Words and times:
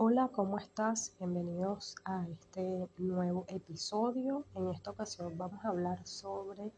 Hola, 0.00 0.30
¿cómo 0.32 0.58
estás? 0.58 1.12
Bienvenidos 1.18 1.96
a 2.04 2.24
este 2.28 2.88
nuevo 2.98 3.44
episodio. 3.48 4.44
En 4.54 4.68
esta 4.68 4.92
ocasión 4.92 5.36
vamos 5.36 5.64
a 5.64 5.70
hablar 5.70 6.06
sobre 6.06 6.70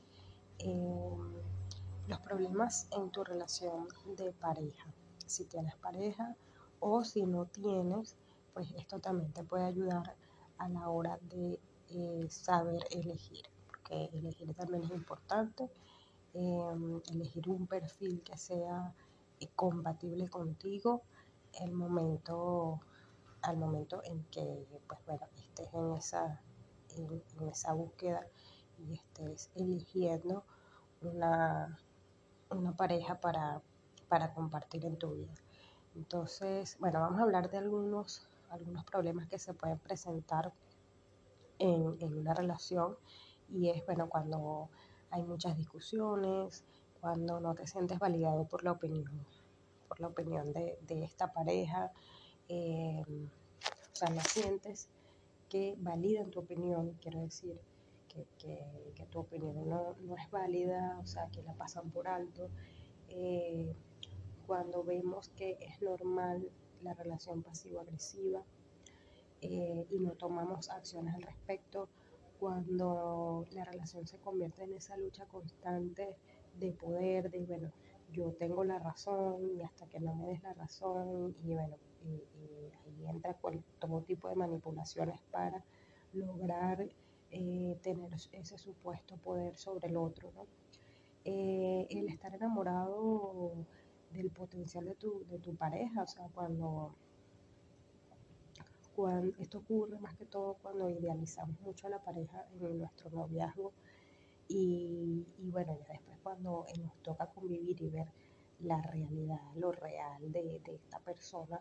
eh, 0.58 1.18
los 2.08 2.18
problemas 2.20 2.88
en 2.92 3.10
tu 3.10 3.22
relación 3.22 3.88
de 4.16 4.32
pareja. 4.32 4.86
Si 5.26 5.44
tienes 5.44 5.76
pareja 5.76 6.34
o 6.78 7.04
si 7.04 7.26
no 7.26 7.44
tienes, 7.44 8.16
pues 8.54 8.72
esto 8.78 9.00
también 9.00 9.30
te 9.34 9.44
puede 9.44 9.64
ayudar 9.64 10.16
a 10.56 10.70
la 10.70 10.88
hora 10.88 11.18
de 11.20 11.60
eh, 11.90 12.26
saber 12.30 12.82
elegir, 12.90 13.44
porque 13.66 14.08
elegir 14.14 14.54
también 14.54 14.84
es 14.84 14.92
importante. 14.92 15.68
Eh, 16.32 17.00
elegir 17.12 17.50
un 17.50 17.66
perfil 17.66 18.22
que 18.22 18.38
sea 18.38 18.94
compatible 19.56 20.26
contigo 20.30 21.02
el 21.52 21.72
momento 21.72 22.80
al 23.42 23.56
momento 23.56 24.02
en 24.04 24.24
que 24.24 24.66
pues 24.86 25.00
bueno 25.06 25.26
estés 25.34 25.72
en 25.74 25.92
esa 25.92 26.40
en, 26.96 27.48
esa 27.48 27.72
búsqueda 27.72 28.26
y 28.78 28.94
estés 28.94 29.50
eligiendo 29.54 30.44
una, 31.02 31.78
una 32.50 32.76
pareja 32.76 33.20
para, 33.20 33.62
para 34.08 34.34
compartir 34.34 34.84
en 34.84 34.96
tu 34.96 35.12
vida. 35.12 35.32
Entonces 35.94 36.76
bueno 36.80 37.00
vamos 37.00 37.20
a 37.20 37.24
hablar 37.24 37.50
de 37.50 37.58
algunos 37.58 38.28
algunos 38.50 38.84
problemas 38.84 39.28
que 39.28 39.38
se 39.38 39.54
pueden 39.54 39.78
presentar 39.78 40.52
en, 41.58 41.96
en 42.00 42.18
una 42.18 42.34
relación 42.34 42.96
y 43.48 43.70
es 43.70 43.84
bueno 43.86 44.08
cuando 44.08 44.68
hay 45.10 45.22
muchas 45.22 45.56
discusiones 45.56 46.64
cuando 47.00 47.40
no 47.40 47.54
te 47.54 47.66
sientes 47.66 47.98
validado 47.98 48.46
por 48.46 48.64
la 48.64 48.72
opinión 48.72 49.26
por 49.88 50.00
la 50.00 50.08
opinión 50.08 50.52
de, 50.52 50.78
de 50.82 51.04
esta 51.04 51.32
pareja 51.32 51.90
eh, 52.52 53.04
o 53.92 53.96
sea, 53.96 54.10
no 54.10 54.20
sientes 54.22 54.88
que 55.48 55.76
validan 55.78 56.30
tu 56.30 56.40
opinión, 56.40 56.98
quiero 57.00 57.20
decir, 57.20 57.56
que, 58.08 58.26
que, 58.94 59.06
tu 59.06 59.20
opinión 59.20 59.68
no, 59.68 59.94
no, 60.00 60.16
es 60.16 60.30
válida, 60.30 60.98
o 61.00 61.06
sea, 61.06 61.28
que 61.28 61.42
la 61.42 61.54
pasan 61.54 61.90
por 61.90 62.08
alto. 62.08 62.48
Eh, 63.08 63.72
cuando 64.48 64.82
vemos 64.82 65.28
que 65.36 65.58
es 65.60 65.80
normal 65.80 66.50
la 66.82 66.92
relación 66.94 67.42
pasivo-agresiva 67.42 68.42
eh, 69.42 69.86
y 69.88 70.00
no 70.00 70.12
tomamos 70.12 70.70
acciones 70.70 71.14
al 71.14 71.22
respecto, 71.22 71.88
cuando 72.40 73.46
la 73.52 73.64
relación 73.64 74.08
se 74.08 74.18
convierte 74.18 74.64
en 74.64 74.74
esa 74.74 74.96
lucha 74.96 75.24
constante 75.26 76.16
de 76.58 76.72
poder, 76.72 77.30
de, 77.30 77.44
bueno, 77.44 77.70
yo 78.12 78.32
tengo 78.32 78.64
la 78.64 78.78
razón 78.78 79.56
y 79.56 79.62
hasta 79.62 79.86
que 79.86 80.00
no 80.00 80.14
me 80.14 80.26
des 80.26 80.42
la 80.42 80.52
razón 80.54 81.34
y 81.44 81.54
bueno, 81.54 81.76
y, 82.04 82.22
ahí 82.84 83.08
entra 83.08 83.36
todo 83.78 84.00
tipo 84.02 84.28
de 84.28 84.34
manipulaciones 84.36 85.20
para 85.30 85.62
lograr 86.12 86.86
eh, 87.30 87.78
tener 87.82 88.12
ese 88.32 88.58
supuesto 88.58 89.16
poder 89.18 89.56
sobre 89.56 89.88
el 89.88 89.96
otro. 89.96 90.32
¿no? 90.34 90.46
Eh, 91.24 91.86
el 91.90 92.08
estar 92.08 92.34
enamorado 92.34 93.52
del 94.12 94.30
potencial 94.30 94.86
de 94.86 94.94
tu, 94.94 95.24
de 95.26 95.38
tu 95.38 95.54
pareja, 95.54 96.02
o 96.02 96.06
sea, 96.06 96.26
cuando, 96.34 96.94
cuando 98.96 99.36
esto 99.38 99.58
ocurre 99.58 99.98
más 100.00 100.16
que 100.16 100.24
todo 100.26 100.54
cuando 100.62 100.88
idealizamos 100.88 101.60
mucho 101.60 101.86
a 101.86 101.90
la 101.90 101.98
pareja 102.02 102.44
en 102.60 102.78
nuestro 102.78 103.10
noviazgo 103.10 103.72
y, 104.50 105.26
y 105.38 105.50
bueno, 105.50 105.76
ya 105.78 105.86
después 105.94 106.18
cuando 106.22 106.66
nos 106.82 106.94
toca 107.02 107.26
convivir 107.28 107.80
y 107.82 107.88
ver 107.88 108.08
la 108.60 108.80
realidad, 108.82 109.40
lo 109.56 109.72
real 109.72 110.20
de, 110.32 110.60
de 110.64 110.74
esta 110.74 110.98
persona, 111.00 111.60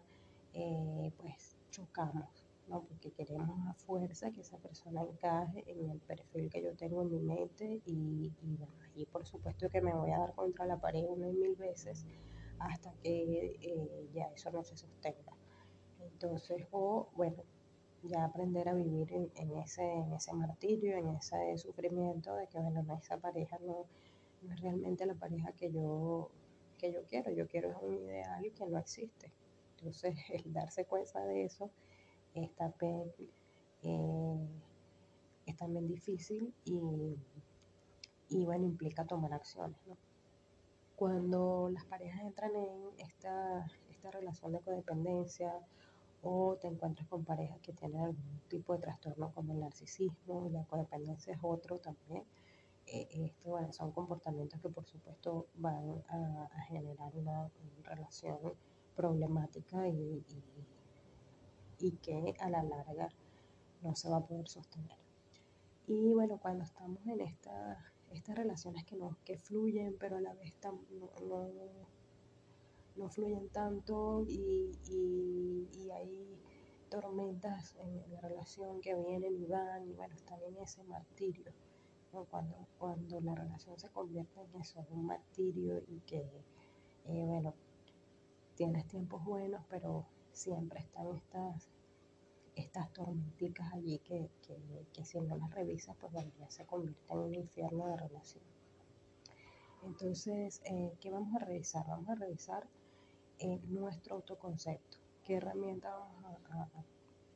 eh, 0.53 1.11
pues 1.17 1.55
chocamos, 1.71 2.45
¿no? 2.67 2.81
Porque 2.83 3.11
queremos 3.11 3.59
a 3.67 3.73
fuerza 3.75 4.31
que 4.31 4.41
esa 4.41 4.57
persona 4.57 5.01
encaje 5.03 5.63
en 5.67 5.89
el 5.89 5.99
perfil 5.99 6.49
que 6.49 6.63
yo 6.63 6.75
tengo 6.75 7.03
en 7.03 7.11
mi 7.11 7.19
mente 7.21 7.81
y, 7.85 8.31
y 8.41 8.55
bueno, 8.57 8.73
ahí 8.95 9.05
por 9.05 9.25
supuesto 9.25 9.69
que 9.69 9.81
me 9.81 9.93
voy 9.93 10.11
a 10.11 10.19
dar 10.19 10.33
contra 10.33 10.65
la 10.65 10.77
pared 10.81 11.05
una 11.07 11.27
y 11.29 11.33
mil 11.33 11.55
veces 11.55 12.05
hasta 12.59 12.91
que 13.03 13.57
eh, 13.61 14.09
ya 14.13 14.25
eso 14.35 14.51
no 14.51 14.63
se 14.63 14.75
sostenga. 14.75 15.33
Entonces, 15.99 16.67
o 16.71 17.09
bueno, 17.15 17.43
ya 18.03 18.25
aprender 18.25 18.69
a 18.69 18.73
vivir 18.73 19.11
en, 19.13 19.57
ese, 19.57 19.83
en 19.83 20.13
ese 20.13 20.33
martirio, 20.33 20.97
en 20.97 21.09
ese 21.15 21.57
sufrimiento 21.57 22.33
de 22.35 22.47
que, 22.47 22.59
bueno, 22.59 22.97
esa 23.01 23.17
pareja 23.17 23.57
no, 23.59 23.85
no 24.41 24.53
es 24.53 24.61
realmente 24.61 25.05
la 25.05 25.15
pareja 25.15 25.51
que 25.53 25.71
yo, 25.71 26.29
que 26.77 26.91
yo 26.91 27.03
quiero, 27.05 27.31
yo 27.31 27.47
quiero 27.47 27.77
un 27.79 27.95
ideal 27.95 28.51
que 28.53 28.65
no 28.65 28.77
existe. 28.77 29.31
Entonces, 29.77 30.15
el 30.29 30.53
darse 30.53 30.85
cuenta 30.85 31.23
de 31.25 31.45
eso 31.45 31.69
es 32.33 32.53
también, 32.55 33.11
eh, 33.83 34.47
es 35.45 35.57
también 35.57 35.87
difícil 35.87 36.53
y, 36.65 37.15
y, 38.29 38.45
bueno, 38.45 38.65
implica 38.65 39.05
tomar 39.05 39.33
acciones. 39.33 39.77
Cuando 40.95 41.69
las 41.71 41.85
parejas 41.85 42.21
entran 42.21 42.55
en 42.55 42.89
esta, 42.97 43.65
esta 43.89 44.11
relación 44.11 44.51
de 44.51 44.59
codependencia 44.59 45.53
o 46.21 46.57
te 46.57 46.67
encuentras 46.67 47.07
con 47.07 47.23
parejas 47.23 47.59
que 47.61 47.73
tienen 47.73 48.01
algún 48.01 48.41
tipo 48.49 48.73
de 48.73 48.79
trastorno 48.79 49.31
como 49.33 49.53
el 49.53 49.59
narcisismo, 49.61 50.49
la 50.51 50.63
codependencia 50.65 51.33
es 51.33 51.39
otro 51.41 51.79
también, 51.79 52.23
eh, 52.91 53.07
esto, 53.11 53.49
bueno, 53.49 53.71
son 53.71 53.91
comportamientos 53.91 54.59
que 54.59 54.69
por 54.69 54.85
supuesto 54.85 55.47
van 55.55 56.03
a, 56.09 56.49
a 56.51 56.61
generar 56.63 57.15
una, 57.15 57.41
una 57.41 57.89
relación 57.95 58.37
problemática 58.95 59.87
y, 59.87 60.25
y, 61.79 61.87
y, 61.87 61.91
que 61.97 62.33
a 62.39 62.49
la 62.49 62.63
larga 62.63 63.09
no 63.83 63.95
se 63.95 64.09
va 64.09 64.17
a 64.17 64.25
poder 64.25 64.47
sostener. 64.47 64.97
Y 65.87 66.13
bueno, 66.13 66.37
cuando 66.39 66.63
estamos 66.63 67.05
en 67.05 67.21
esta, 67.21 67.93
estas 68.11 68.35
relaciones 68.35 68.83
que, 68.85 68.95
no, 68.95 69.17
que 69.23 69.37
fluyen, 69.37 69.95
pero 69.99 70.17
a 70.17 70.21
la 70.21 70.33
vez 70.33 70.53
tam, 70.55 70.79
no, 70.89 71.11
no, 71.27 71.47
no, 72.95 73.09
fluyen 73.09 73.49
tanto 73.49 74.25
y, 74.27 74.71
y, 74.89 75.91
hay 75.91 76.37
tormentas 76.89 77.75
en 77.75 78.13
la 78.13 78.21
relación 78.21 78.81
que 78.81 78.95
vienen 78.95 79.35
y 79.35 79.45
van 79.45 79.87
y 79.87 79.93
bueno, 79.93 80.15
están 80.15 80.41
en 80.43 80.57
ese 80.57 80.83
martirio. 80.83 81.51
Cuando, 82.31 82.55
cuando 82.79 83.21
la 83.21 83.35
relación 83.35 83.77
se 83.77 83.89
convierte 83.89 84.41
en 84.41 84.61
eso, 84.61 84.79
en 84.79 84.97
un 84.97 85.05
martirio 85.05 85.79
y 85.87 85.99
que, 86.01 86.17
eh, 87.05 87.23
bueno, 87.25 87.53
tienes 88.55 88.87
tiempos 88.87 89.23
buenos, 89.23 89.63
pero 89.69 90.05
siempre 90.31 90.79
están 90.79 91.15
estas, 91.15 91.69
estas 92.55 92.91
tormenticas 92.93 93.71
allí 93.73 93.99
que, 93.99 94.29
que, 94.41 94.87
que 94.91 95.05
si 95.05 95.19
no 95.19 95.37
las 95.37 95.51
revisas, 95.51 95.95
pues 95.99 96.11
bueno, 96.11 96.31
ya 96.39 96.49
se 96.49 96.65
convierte 96.65 97.13
en 97.13 97.19
un 97.19 97.35
infierno 97.35 97.87
de 97.87 97.97
relación. 97.97 98.43
Entonces, 99.83 100.61
eh, 100.65 100.93
¿qué 100.99 101.09
vamos 101.09 101.33
a 101.35 101.45
revisar? 101.45 101.85
Vamos 101.87 102.09
a 102.09 102.15
revisar 102.15 102.67
eh, 103.39 103.59
nuestro 103.67 104.15
autoconcepto. 104.15 104.97
¿Qué 105.23 105.35
herramienta 105.35 105.89
vamos 105.95 106.23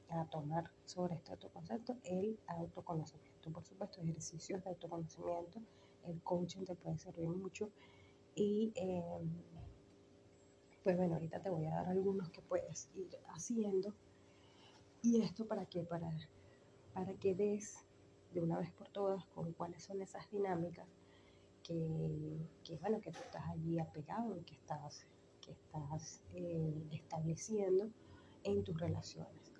a, 0.09 0.25
tomar 0.29 0.69
sobre 0.85 1.15
este 1.15 1.31
autoconcepto? 1.31 1.97
El 2.03 2.39
autoconocimiento. 2.47 3.51
Por 3.51 3.63
supuesto, 3.63 4.01
ejercicios 4.01 4.63
de 4.63 4.69
autoconocimiento. 4.69 5.59
El 6.05 6.21
coaching 6.21 6.65
te 6.65 6.75
puede 6.75 6.97
servir 6.97 7.27
mucho. 7.29 7.69
Y 8.35 8.71
eh, 8.75 9.01
pues 10.83 10.97
bueno, 10.97 11.15
ahorita 11.15 11.39
te 11.39 11.49
voy 11.49 11.65
a 11.65 11.75
dar 11.75 11.87
algunos 11.87 12.29
que 12.29 12.41
puedes 12.41 12.89
ir 12.95 13.17
haciendo. 13.33 13.93
¿Y 15.01 15.21
esto 15.21 15.47
para 15.47 15.65
qué? 15.65 15.83
Para, 15.83 16.11
para 16.93 17.13
que 17.13 17.33
des 17.33 17.85
de 18.33 18.41
una 18.41 18.57
vez 18.57 18.71
por 18.71 18.89
todas 18.89 19.25
con 19.27 19.53
cuáles 19.53 19.83
son 19.83 20.01
esas 20.01 20.29
dinámicas 20.31 20.87
que, 21.63 22.37
que 22.63 22.77
bueno, 22.77 22.99
que 22.99 23.11
tú 23.11 23.19
estás 23.19 23.43
allí 23.49 23.79
apegado 23.79 24.35
y 24.37 24.43
que 24.43 24.55
estás, 24.55 25.05
que 25.43 25.51
estás 25.51 26.21
eh, 26.33 26.87
estableciendo 26.91 27.89
en 28.43 28.63
tus 28.63 28.79
relaciones. 28.79 29.51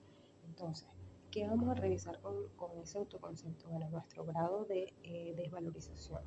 Entonces, 0.46 0.88
¿qué 1.32 1.48
vamos 1.48 1.70
a 1.70 1.74
revisar 1.76 2.20
con, 2.22 2.48
con 2.56 2.78
ese 2.80 2.98
autoconcepto? 2.98 3.70
Bueno, 3.70 3.90
nuestro 3.90 4.26
grado 4.26 4.66
de 4.66 4.94
eh, 5.04 5.34
desvalorización. 5.36 6.22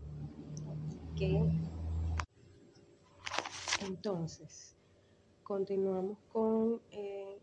Que 1.16 1.40
entonces, 3.86 4.74
continuamos 5.42 6.18
con 6.32 6.80
eh, 6.90 7.38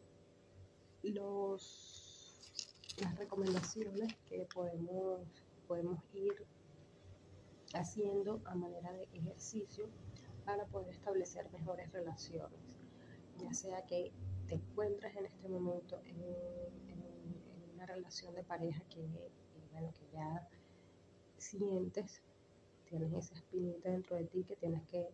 los, 1.04 2.68
las 3.02 3.16
recomendaciones 3.18 4.16
que 4.28 4.48
podemos, 4.54 5.22
podemos 5.68 6.00
ir 6.14 6.34
haciendo 7.74 8.42
a 8.46 8.56
manera 8.56 8.92
de 8.94 9.08
ejercicio 9.14 9.88
para 10.46 10.66
poder 10.66 10.94
establecer 10.94 11.52
mejores 11.52 11.92
relaciones, 11.92 12.60
ya 13.40 13.54
sea 13.54 13.86
que 13.86 14.12
te 14.48 14.56
encuentres 14.56 15.16
en 15.16 15.26
este 15.26 15.48
momento 15.48 16.00
en, 16.06 16.22
en, 16.90 17.00
en 17.00 17.72
una 17.74 17.86
relación 17.86 18.34
de 18.36 18.44
pareja 18.44 18.82
que, 18.90 19.08
bueno, 19.72 19.92
que 19.94 20.06
ya 20.14 20.48
sientes, 21.38 22.22
tienes 22.90 23.14
esa 23.14 23.36
espinita 23.36 23.90
dentro 23.90 24.16
de 24.16 24.26
ti 24.26 24.44
que 24.44 24.56
tienes 24.56 24.84
que 24.84 25.10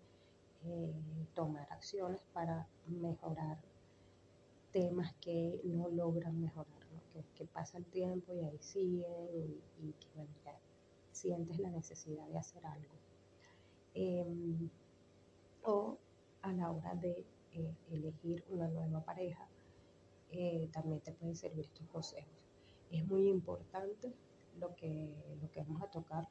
eh, 0.65 0.93
tomar 1.33 1.67
acciones 1.71 2.21
para 2.33 2.67
mejorar 2.87 3.57
temas 4.71 5.13
que 5.21 5.61
no 5.63 5.89
logran 5.89 6.39
mejorar, 6.39 6.67
que, 7.35 7.45
pasa 7.45 7.77
el 7.77 7.85
tiempo 7.85 8.33
y 8.33 8.39
ahí 8.43 8.57
siguen 8.59 9.61
y, 9.81 9.93
que 9.93 10.07
bueno, 10.15 10.29
ya 10.45 10.57
sientes 11.11 11.57
la 11.59 11.69
necesidad 11.69 12.27
de 12.27 12.37
hacer 12.37 12.65
algo. 12.65 12.93
Em, 13.93 14.69
o 15.63 15.97
a 16.41 16.51
la 16.53 16.71
hora 16.71 16.95
de 16.95 17.25
eh, 17.53 17.75
elegir 17.91 18.43
una 18.49 18.67
nueva 18.67 19.01
pareja, 19.03 19.47
eh, 20.31 20.69
también 20.71 21.01
te 21.01 21.11
pueden 21.11 21.35
servir 21.35 21.65
estos 21.65 21.87
consejos. 21.87 22.45
Es 22.91 23.05
muy 23.05 23.27
importante 23.27 24.13
lo 24.59 24.75
que, 24.75 25.13
lo 25.41 25.51
que 25.51 25.61
vamos 25.61 25.81
a 25.81 25.87
tocar 25.87 26.27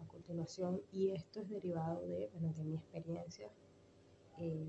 a 0.00 0.06
continuación 0.08 0.80
y 0.92 1.10
esto 1.12 1.40
es 1.40 1.48
derivado 1.48 2.00
de, 2.06 2.30
bueno, 2.32 2.52
de 2.54 2.64
mi 2.64 2.76
experiencia 2.76 3.48
eh, 4.38 4.66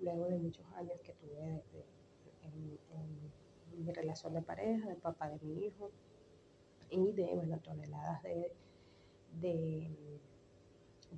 luego 0.00 0.26
de 0.26 0.38
muchos 0.38 0.64
años 0.74 1.00
que 1.02 1.12
tuve 1.14 1.62
en, 2.42 2.78
mi 3.84 3.92
relación 3.92 4.32
de 4.32 4.40
pareja, 4.40 4.88
del 4.88 4.96
papá 4.96 5.28
de 5.28 5.38
mi 5.40 5.66
hijo 5.66 5.90
y 6.88 7.12
de 7.12 7.34
bueno, 7.34 7.58
toneladas 7.58 8.22
de, 8.22 8.50
de, 9.40 9.90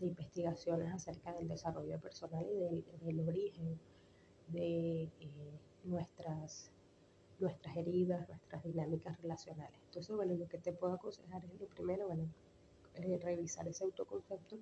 investigaciones 0.00 0.92
acerca 0.92 1.32
del 1.32 1.48
desarrollo 1.48 1.98
personal 2.00 2.46
y 2.50 2.84
del, 3.04 3.28
origen 3.28 3.78
de 4.48 5.02
eh, 5.04 5.10
nuestras, 5.84 6.70
nuestras 7.38 7.76
heridas, 7.76 8.28
nuestras 8.28 8.62
dinámicas 8.64 9.20
relacionales. 9.20 9.78
Entonces, 9.86 10.14
bueno, 10.14 10.34
lo 10.34 10.48
que 10.48 10.58
te 10.58 10.72
puedo 10.72 10.94
aconsejar 10.94 11.44
es 11.44 11.60
lo 11.60 11.66
primero, 11.66 12.06
bueno, 12.06 12.28
eh, 12.94 13.18
revisar 13.22 13.66
ese 13.68 13.84
autoconcepto 13.84 14.58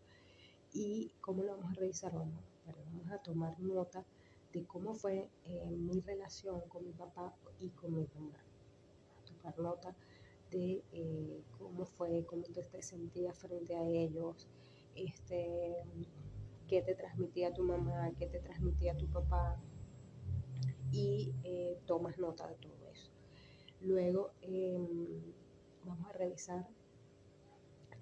y 0.72 1.10
cómo 1.20 1.42
lo 1.42 1.56
vamos 1.56 1.72
a 1.72 1.80
revisar, 1.80 2.12
vamos, 2.12 2.40
vamos 2.66 3.10
a 3.10 3.18
tomar 3.18 3.58
nota 3.60 4.04
de 4.52 4.64
cómo 4.64 4.94
fue 4.94 5.28
eh, 5.44 5.70
mi 5.70 6.00
relación 6.00 6.60
con 6.68 6.84
mi 6.84 6.92
papá 6.92 7.34
y 7.60 7.68
con 7.70 7.94
mi 7.94 8.06
mamá. 8.14 8.38
Tomar 9.26 9.58
nota 9.58 9.94
de 10.50 10.82
eh, 10.92 11.42
cómo 11.58 11.84
fue, 11.84 12.24
cómo 12.26 12.42
te 12.42 12.82
sentías 12.82 13.38
frente 13.38 13.74
a 13.76 13.84
ellos, 13.84 14.46
este, 14.96 15.76
qué 16.68 16.82
te 16.82 16.94
transmitía 16.94 17.52
tu 17.52 17.62
mamá, 17.62 18.10
qué 18.18 18.26
te 18.26 18.40
transmitía 18.40 18.96
tu 18.96 19.06
papá 19.08 19.60
y 20.92 21.34
eh, 21.44 21.78
tomas 21.86 22.18
nota 22.18 22.48
de 22.48 22.54
todo 22.56 22.88
eso. 22.92 23.10
Luego 23.80 24.32
em, 24.40 25.22
vamos 25.84 26.08
a 26.08 26.12
revisar 26.12 26.66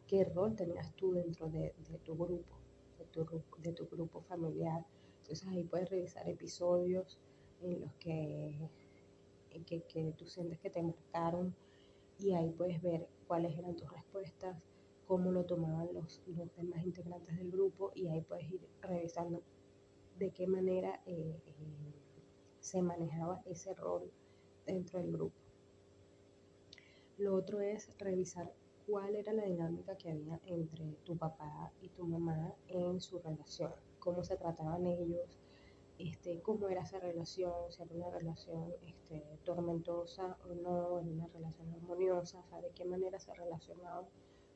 qué 0.07 0.25
rol 0.25 0.55
tenías 0.55 0.95
tú 0.95 1.13
dentro 1.13 1.49
de, 1.49 1.75
tu 2.05 2.17
grupo, 2.17 2.57
de 2.99 3.05
tu, 3.07 3.27
de 3.59 3.73
tu 3.73 3.87
grupo 3.87 4.21
familiar. 4.23 4.85
Entonces 5.23 5.47
ahí 5.49 5.65
puedes 5.65 5.91
revisar 5.91 6.29
episodios 6.29 7.19
en 7.61 7.81
los 7.81 7.93
que, 7.95 8.69
que, 9.67 9.83
que 9.83 10.13
tú 10.17 10.27
sientes 10.27 10.59
que 10.61 10.71
te 10.71 10.83
marcaron 10.83 11.55
y 12.19 12.33
ahí 12.35 12.51
puedes 12.51 12.81
ver 12.83 13.09
cuáles 13.27 13.57
eran 13.59 13.75
tus 13.77 13.91
respuestas, 13.91 14.57
cómo 15.07 15.33
lo 15.33 15.45
tomaban 15.45 15.89
los, 15.93 16.23
los 16.27 16.55
demás 16.57 16.85
integrantes 16.85 17.37
del 17.37 17.51
grupo 17.51 17.93
y 17.95 18.09
ahí 18.09 18.21
puedes 18.23 18.51
ir 18.51 18.61
revisando 18.81 19.43
de 20.19 20.31
qué 20.31 20.47
manera 20.47 21.01
eh, 21.07 21.41
eh, 21.47 21.95
se 22.61 22.81
manejaba 22.83 23.43
ese 23.47 23.75
rol 23.75 24.11
dentro 24.67 25.01
del 25.01 25.13
grupo. 25.13 25.35
Lo 27.19 27.35
otro 27.35 27.61
es 27.61 27.97
revisar 27.99 28.53
cuál 28.87 29.15
era 29.15 29.33
la 29.33 29.45
dinámica 29.45 29.97
que 29.97 30.11
había 30.11 30.41
entre 30.47 30.97
tu 31.05 31.17
papá 31.17 31.73
y 31.81 31.89
tu 31.91 32.07
mamá 32.07 32.55
en 32.69 33.01
su 33.01 33.19
relación, 33.19 33.73
cómo 33.99 34.25
se 34.25 34.37
trataban 34.37 34.87
ellos, 34.87 35.39
este, 35.99 36.41
cómo 36.43 36.69
era 36.69 36.83
esa 36.83 36.99
relación, 36.99 37.53
si 37.71 37.83
era 37.83 37.95
una 37.95 38.11
relación 38.11 38.73
este, 38.83 39.23
tormentosa 39.45 40.37
o 40.45 40.55
no, 40.55 41.01
era 41.01 41.09
una 41.09 41.27
relación 41.29 41.73
armoniosa, 41.73 42.41
o 42.41 42.45
sea, 42.49 42.61
de 42.61 42.71
qué 42.71 42.85
manera 42.85 43.19
se 43.19 43.33
relacionaban 43.35 44.05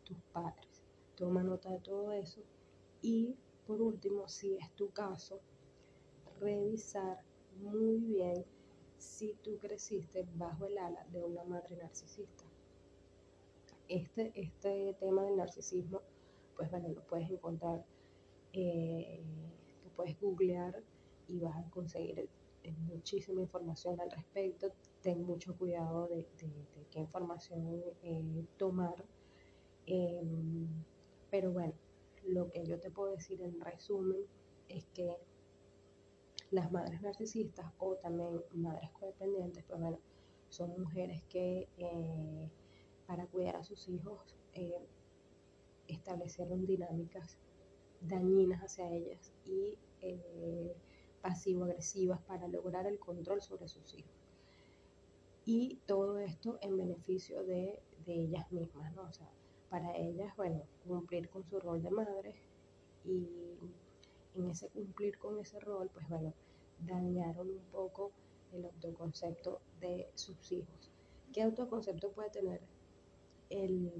tus 0.08 0.18
padres. 0.32 0.82
Toma 1.16 1.42
nota 1.42 1.70
de 1.70 1.80
todo 1.80 2.12
eso 2.12 2.40
y 3.02 3.36
por 3.68 3.82
último, 3.82 4.26
si 4.28 4.56
es 4.56 4.72
tu 4.72 4.90
caso, 4.90 5.40
revisar 6.40 7.18
muy 7.60 7.98
bien 7.98 8.44
si 8.96 9.34
tú 9.42 9.58
creciste 9.58 10.26
bajo 10.36 10.66
el 10.66 10.78
ala 10.78 11.06
de 11.12 11.22
una 11.22 11.44
madre 11.44 11.76
narcisista. 11.76 12.44
Este, 13.86 14.32
este 14.34 14.96
tema 14.98 15.24
del 15.24 15.36
narcisismo, 15.36 16.00
pues 16.56 16.70
bueno, 16.70 16.88
lo 16.88 17.02
puedes 17.02 17.30
encontrar, 17.30 17.84
eh, 18.54 19.22
lo 19.84 19.90
puedes 19.90 20.18
googlear 20.18 20.82
y 21.26 21.38
vas 21.38 21.56
a 21.56 21.70
conseguir 21.70 22.28
eh, 22.64 22.72
muchísima 22.86 23.42
información 23.42 24.00
al 24.00 24.10
respecto. 24.10 24.72
Ten 25.02 25.22
mucho 25.24 25.56
cuidado 25.58 26.06
de, 26.08 26.26
qué 26.90 26.98
información 27.00 27.82
eh, 28.02 28.46
tomar. 28.56 29.04
Em, 29.90 30.68
pero 31.30 31.50
bueno, 31.50 31.72
lo 32.26 32.50
que 32.50 32.66
yo 32.66 32.78
te 32.78 32.90
puedo 32.90 33.12
decir 33.12 33.40
en 33.40 33.58
resumen 33.58 34.20
es 34.68 34.84
que 34.92 35.16
las 36.50 36.70
madres 36.70 37.00
narcisistas 37.00 37.72
o 37.78 37.96
también 37.96 38.42
madres 38.52 38.90
codependientes, 38.92 39.64
pues 39.66 39.80
bueno, 39.80 39.98
son 40.50 40.78
mujeres 40.78 41.22
que 41.30 41.68
eh, 41.78 42.50
para 43.06 43.26
cuidar 43.28 43.56
a 43.56 43.64
sus 43.64 43.88
hijos 43.88 44.34
eh, 44.52 44.86
establecieron 45.86 46.66
dinámicas 46.66 47.38
dañinas 48.02 48.60
hacia 48.60 48.90
ellas 48.90 49.32
y 49.46 49.78
eh, 50.02 50.76
pasivo-agresivas 51.22 52.20
para 52.26 52.46
lograr 52.46 52.86
el 52.86 52.98
control 52.98 53.40
sobre 53.40 53.68
sus 53.68 53.94
hijos. 53.94 54.12
Y 55.46 55.78
todo 55.86 56.18
esto 56.18 56.58
en 56.60 56.76
beneficio 56.76 57.42
de, 57.42 57.80
de 58.04 58.12
ellas 58.12 58.52
mismas, 58.52 58.94
¿no? 58.94 59.04
O 59.04 59.12
sea, 59.12 59.30
para 59.70 59.96
ellas, 59.96 60.34
bueno, 60.36 60.62
cumplir 60.86 61.28
con 61.28 61.44
su 61.44 61.58
rol 61.60 61.82
de 61.82 61.90
madre 61.90 62.34
y 63.04 63.58
en 64.34 64.50
ese 64.50 64.68
cumplir 64.68 65.18
con 65.18 65.38
ese 65.38 65.58
rol, 65.60 65.90
pues 65.92 66.08
bueno, 66.08 66.32
dañaron 66.80 67.50
un 67.50 67.64
poco 67.72 68.12
el 68.52 68.64
autoconcepto 68.64 69.60
de 69.80 70.08
sus 70.14 70.52
hijos. 70.52 70.90
¿Qué 71.32 71.42
autoconcepto 71.42 72.10
puede 72.12 72.30
tener 72.30 72.60
el, 73.50 73.92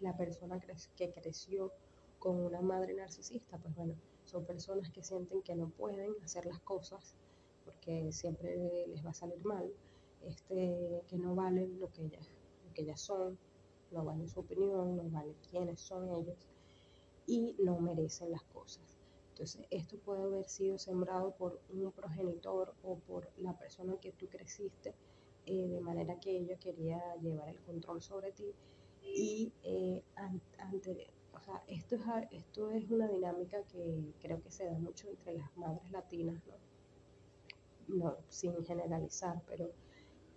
la 0.00 0.16
persona 0.16 0.60
que 0.96 1.12
creció 1.12 1.72
con 2.18 2.40
una 2.40 2.60
madre 2.60 2.94
narcisista? 2.94 3.58
Pues 3.58 3.74
bueno, 3.74 3.94
son 4.24 4.44
personas 4.44 4.90
que 4.90 5.02
sienten 5.02 5.42
que 5.42 5.54
no 5.54 5.68
pueden 5.70 6.14
hacer 6.24 6.46
las 6.46 6.60
cosas 6.60 7.14
porque 7.64 8.12
siempre 8.12 8.86
les 8.86 9.04
va 9.04 9.10
a 9.10 9.14
salir 9.14 9.44
mal, 9.44 9.70
este, 10.24 11.02
que 11.08 11.16
no 11.18 11.34
valen 11.34 11.78
lo 11.80 11.90
que 11.90 12.02
ellas, 12.02 12.30
lo 12.64 12.72
que 12.72 12.82
ellas 12.82 13.00
son, 13.00 13.36
no 13.90 14.04
valen 14.04 14.28
su 14.28 14.40
opinión, 14.40 14.96
no 14.96 15.08
valen 15.10 15.36
quiénes 15.50 15.80
son 15.80 16.08
ellos 16.08 16.48
y 17.26 17.54
no 17.58 17.78
merecen 17.80 18.30
las 18.30 18.44
cosas. 18.44 18.96
Entonces, 19.30 19.66
esto 19.70 19.98
puede 19.98 20.22
haber 20.22 20.48
sido 20.48 20.78
sembrado 20.78 21.32
por 21.36 21.60
un 21.68 21.92
progenitor 21.92 22.74
o 22.82 22.98
por 23.00 23.28
la 23.36 23.52
persona 23.58 23.96
que 24.00 24.12
tú 24.12 24.28
creciste, 24.28 24.94
eh, 25.44 25.68
de 25.68 25.80
manera 25.80 26.18
que 26.18 26.30
ella 26.38 26.56
quería 26.56 26.98
llevar 27.20 27.50
el 27.50 27.60
control 27.60 28.00
sobre 28.00 28.32
ti. 28.32 28.54
Y 29.02 29.52
eh, 29.62 30.02
ante, 30.56 31.10
o 31.34 31.40
sea, 31.40 31.62
esto 31.68 31.96
es, 31.96 32.02
esto 32.30 32.70
es 32.70 32.90
una 32.90 33.08
dinámica 33.08 33.62
que 33.64 34.14
creo 34.20 34.40
que 34.42 34.50
se 34.50 34.64
da 34.64 34.78
mucho 34.78 35.08
entre 35.10 35.34
las 35.34 35.54
madres 35.56 35.90
latinas, 35.90 36.42
¿no? 36.46 36.54
no 37.88 38.16
sin 38.28 38.64
generalizar, 38.64 39.42
pero 39.46 39.70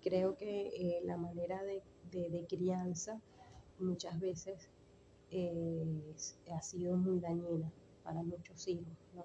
creo 0.01 0.35
que 0.35 0.67
eh, 0.67 1.01
la 1.05 1.17
manera 1.17 1.63
de, 1.63 1.81
de 2.11 2.45
crianza 2.47 3.21
muchas 3.79 4.19
veces 4.19 4.69
eh, 5.31 6.15
ha 6.51 6.61
sido 6.61 6.97
muy 6.97 7.19
dañina 7.19 7.71
para 8.03 8.23
muchos 8.23 8.67
hijos, 8.67 8.87
¿no? 9.15 9.23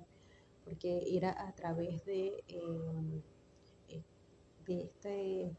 porque 0.64 1.16
era 1.16 1.30
a 1.46 1.52
través 1.54 2.04
de, 2.04 2.42
em, 2.48 3.22
eh, 3.88 4.02
de, 4.66 4.82
este, 4.82 5.56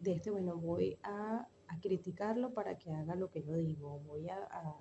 de 0.00 0.12
este, 0.12 0.30
bueno, 0.30 0.56
voy 0.56 0.98
a, 1.02 1.46
a, 1.68 1.80
criticarlo 1.80 2.52
para 2.52 2.78
que 2.78 2.90
haga 2.90 3.14
lo 3.14 3.30
que 3.30 3.42
yo 3.42 3.54
digo, 3.54 4.00
voy 4.06 4.28
a, 4.28 4.38
a, 4.38 4.74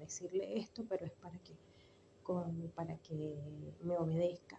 decirle 0.00 0.58
esto, 0.58 0.84
pero 0.88 1.04
es 1.06 1.12
para 1.12 1.36
que, 1.38 1.54
con, 2.22 2.70
para 2.76 2.96
que 2.98 3.34
me 3.82 3.96
obedezca. 3.96 4.58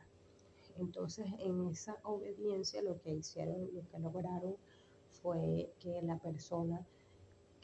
Entonces, 0.77 1.25
en 1.39 1.67
esa 1.67 1.97
obediencia 2.03 2.81
lo 2.81 2.99
que 2.99 3.13
hicieron, 3.13 3.73
lo 3.73 3.87
que 3.87 3.99
lograron 3.99 4.55
fue 5.21 5.71
que 5.79 6.01
la 6.01 6.17
persona 6.17 6.85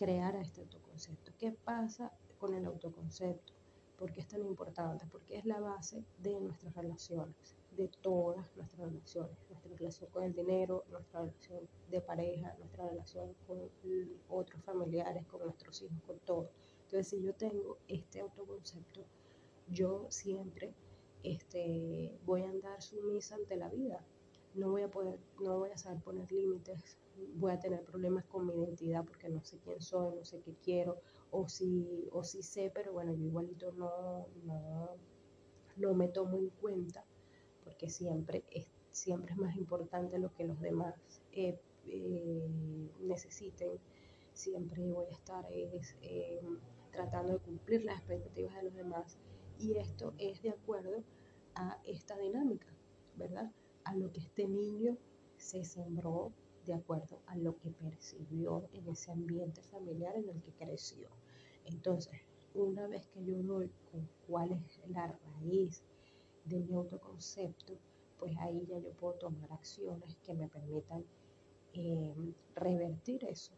creara 0.03 0.41
este 0.41 0.59
autoconcepto. 0.59 1.31
¿Qué 1.39 1.53
pasa 1.53 2.11
con 2.37 2.53
el 2.53 2.65
autoconcepto? 2.65 3.53
¿Por 3.97 4.11
qué 4.11 4.19
es 4.19 4.27
tan 4.27 4.43
importante? 4.45 5.05
Porque 5.09 5.37
es 5.37 5.45
la 5.45 5.61
base 5.61 6.03
de 6.17 6.41
nuestras 6.41 6.75
relaciones, 6.75 7.55
de 7.77 7.87
todas 8.01 8.45
nuestras 8.57 8.89
relaciones. 8.91 9.37
Nuestra 9.49 9.71
relación 9.77 10.09
con 10.11 10.23
el 10.23 10.33
dinero, 10.33 10.83
nuestra 10.91 11.21
relación 11.21 11.69
de 11.89 12.01
pareja, 12.01 12.53
nuestra 12.59 12.89
relación 12.89 13.33
con 13.47 13.59
otros 14.27 14.61
familiares, 14.65 15.25
con 15.27 15.41
nuestros 15.41 15.81
hijos, 15.81 15.97
con 16.05 16.19
todo. 16.19 16.49
Entonces, 16.83 17.07
si 17.07 17.21
yo 17.21 17.33
tengo 17.33 17.77
este 17.87 18.19
autoconcepto, 18.19 19.05
yo 19.69 20.05
siempre 20.09 20.73
este, 21.23 22.19
voy 22.25 22.41
a 22.41 22.49
andar 22.49 22.81
sumisa 22.81 23.35
ante 23.35 23.55
la 23.55 23.69
vida. 23.69 24.03
No 24.55 24.69
voy 24.69 24.83
a 24.83 24.87
poder, 24.89 25.19
no 25.41 25.57
voy 25.57 25.71
a 25.71 25.77
saber 25.77 26.01
poner 26.03 26.31
límites, 26.31 26.97
voy 27.35 27.51
a 27.51 27.59
tener 27.59 27.83
problemas 27.83 28.25
con 28.25 28.45
mi 28.45 28.53
identidad 28.53 29.03
porque 29.03 29.29
no 29.29 29.43
sé 29.43 29.57
quién 29.59 29.81
soy, 29.81 30.15
no 30.15 30.23
sé 30.23 30.41
qué 30.41 30.53
quiero, 30.63 30.99
o 31.31 31.47
si, 31.47 32.07
o 32.11 32.23
si 32.23 32.43
sé, 32.43 32.71
pero 32.73 32.93
bueno, 32.93 33.13
yo 33.13 33.25
igualito 33.25 33.71
no, 33.73 34.27
no, 34.45 34.89
no 35.77 35.93
me 35.95 36.07
tomo 36.07 36.37
en 36.37 36.49
cuenta, 36.49 37.03
porque 37.63 37.89
siempre 37.89 38.43
es, 38.51 38.67
siempre 38.91 39.33
es 39.33 39.37
más 39.37 39.55
importante 39.55 40.19
lo 40.19 40.31
que 40.33 40.45
los 40.45 40.59
demás 40.61 40.93
eh, 41.31 41.59
eh, 41.87 42.49
necesiten. 43.01 43.71
Siempre 44.33 44.89
voy 44.89 45.05
a 45.07 45.11
estar 45.11 45.45
eh, 45.51 46.41
tratando 46.91 47.33
de 47.33 47.39
cumplir 47.39 47.83
las 47.83 47.97
expectativas 47.97 48.55
de 48.55 48.63
los 48.63 48.73
demás 48.73 49.17
y 49.59 49.77
esto 49.77 50.13
es 50.17 50.41
de 50.41 50.49
acuerdo 50.49 51.03
a 51.55 51.79
esta 51.85 52.17
dinámica, 52.17 52.67
¿verdad? 53.15 53.51
A 53.85 53.95
lo 53.95 54.11
que 54.11 54.21
este 54.21 54.47
niño 54.47 54.97
se 55.37 55.63
sembró 55.65 56.31
de 56.65 56.73
acuerdo 56.73 57.19
a 57.25 57.35
lo 57.35 57.57
que 57.57 57.71
percibió 57.71 58.69
en 58.73 58.87
ese 58.87 59.11
ambiente 59.11 59.61
familiar 59.63 60.15
en 60.15 60.29
el 60.29 60.41
que 60.41 60.53
creció. 60.53 61.09
Entonces, 61.65 62.13
una 62.53 62.87
vez 62.87 63.07
que 63.07 63.23
yo 63.25 63.41
doy 63.43 63.69
con 63.91 64.07
cuál 64.27 64.51
es 64.51 64.79
la 64.87 65.07
raíz 65.07 65.81
de 66.45 66.59
mi 66.59 66.73
autoconcepto, 66.73 67.77
pues 68.19 68.37
ahí 68.39 68.65
ya 68.67 68.79
yo 68.79 68.91
puedo 68.93 69.15
tomar 69.15 69.51
acciones 69.51 70.15
que 70.23 70.33
me 70.33 70.47
permitan 70.47 71.03
eh, 71.73 72.13
revertir 72.55 73.25
eso 73.25 73.53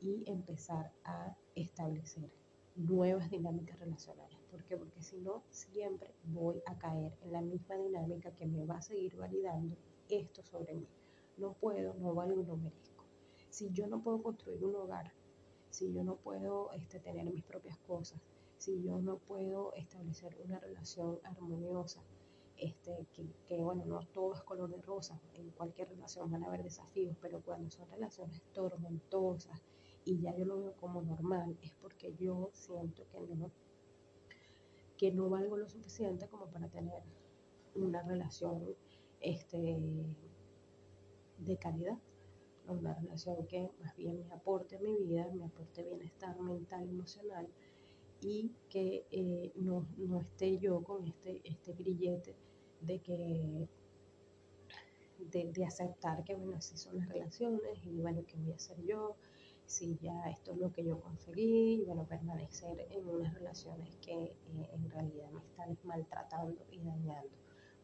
y 0.00 0.22
empezar 0.26 0.92
a 1.04 1.36
establecer 1.54 2.30
nuevas 2.76 3.30
dinámicas 3.30 3.78
relacionales. 3.78 4.33
¿Por 4.54 4.62
qué? 4.66 4.76
Porque 4.76 5.02
si 5.02 5.16
no, 5.16 5.42
siempre 5.50 6.14
voy 6.26 6.62
a 6.66 6.78
caer 6.78 7.12
en 7.22 7.32
la 7.32 7.40
misma 7.40 7.74
dinámica 7.74 8.30
que 8.36 8.46
me 8.46 8.64
va 8.64 8.76
a 8.76 8.82
seguir 8.82 9.16
validando 9.16 9.76
esto 10.08 10.44
sobre 10.44 10.74
mí. 10.74 10.86
No 11.38 11.54
puedo, 11.54 11.92
no 11.94 12.14
valgo, 12.14 12.40
no 12.44 12.56
merezco. 12.56 13.04
Si 13.50 13.72
yo 13.72 13.88
no 13.88 14.00
puedo 14.00 14.22
construir 14.22 14.64
un 14.64 14.76
hogar, 14.76 15.12
si 15.70 15.92
yo 15.92 16.04
no 16.04 16.14
puedo 16.14 16.70
este, 16.70 17.00
tener 17.00 17.24
mis 17.24 17.42
propias 17.42 17.76
cosas, 17.78 18.20
si 18.56 18.80
yo 18.80 19.00
no 19.00 19.18
puedo 19.18 19.74
establecer 19.74 20.36
una 20.44 20.60
relación 20.60 21.18
armoniosa, 21.24 22.00
este, 22.56 23.08
que, 23.12 23.26
que, 23.48 23.56
bueno, 23.56 23.84
no 23.84 24.06
todo 24.12 24.34
es 24.34 24.42
color 24.42 24.70
de 24.70 24.80
rosa, 24.82 25.20
en 25.34 25.50
cualquier 25.50 25.88
relación 25.88 26.30
van 26.30 26.44
a 26.44 26.46
haber 26.46 26.62
desafíos, 26.62 27.16
pero 27.20 27.42
cuando 27.42 27.72
son 27.72 27.90
relaciones 27.90 28.40
tormentosas, 28.52 29.60
y 30.04 30.20
ya 30.20 30.32
yo 30.36 30.44
lo 30.44 30.60
veo 30.60 30.74
como 30.74 31.02
normal, 31.02 31.58
es 31.60 31.72
porque 31.82 32.14
yo 32.20 32.50
siento 32.52 33.04
que 33.10 33.18
no, 33.34 33.50
que 34.96 35.12
no 35.12 35.28
valgo 35.28 35.56
lo 35.56 35.68
suficiente 35.68 36.28
como 36.28 36.46
para 36.46 36.68
tener 36.68 37.02
una 37.74 38.02
relación 38.02 38.74
este, 39.20 39.78
de 41.38 41.56
calidad, 41.56 41.98
una 42.68 42.94
relación 42.94 43.46
que 43.46 43.70
más 43.80 43.96
bien 43.96 44.26
me 44.26 44.34
aporte 44.34 44.76
a 44.76 44.80
mi 44.80 44.96
vida, 44.96 45.28
me 45.34 45.44
aporte 45.44 45.82
bienestar 45.82 46.38
mental, 46.40 46.88
emocional 46.88 47.48
y 48.20 48.52
que 48.70 49.06
eh, 49.10 49.52
no, 49.56 49.86
no, 49.98 50.20
esté 50.20 50.58
yo 50.58 50.82
con 50.82 51.04
este, 51.06 51.40
este 51.44 51.72
grillete 51.72 52.34
de 52.80 52.98
que 53.00 53.68
de, 55.18 55.52
de, 55.52 55.64
aceptar 55.64 56.24
que 56.24 56.34
bueno 56.34 56.56
así 56.56 56.76
son 56.76 56.98
las 56.98 57.08
relaciones 57.08 57.78
y 57.84 58.00
bueno 58.00 58.24
qué 58.26 58.36
voy 58.36 58.52
a 58.52 58.56
hacer 58.56 58.82
yo 58.84 59.16
si 59.66 59.96
ya 59.98 60.28
esto 60.30 60.52
es 60.52 60.58
lo 60.58 60.72
que 60.72 60.84
yo 60.84 61.00
conseguí, 61.00 61.80
y 61.80 61.84
bueno, 61.84 62.06
permanecer 62.06 62.86
en 62.90 63.08
unas 63.08 63.34
relaciones 63.34 63.96
que 63.96 64.12
eh, 64.14 64.70
en 64.72 64.90
realidad 64.90 65.30
me 65.30 65.40
están 65.40 65.78
maltratando 65.84 66.64
y 66.70 66.78
dañando. 66.78 67.36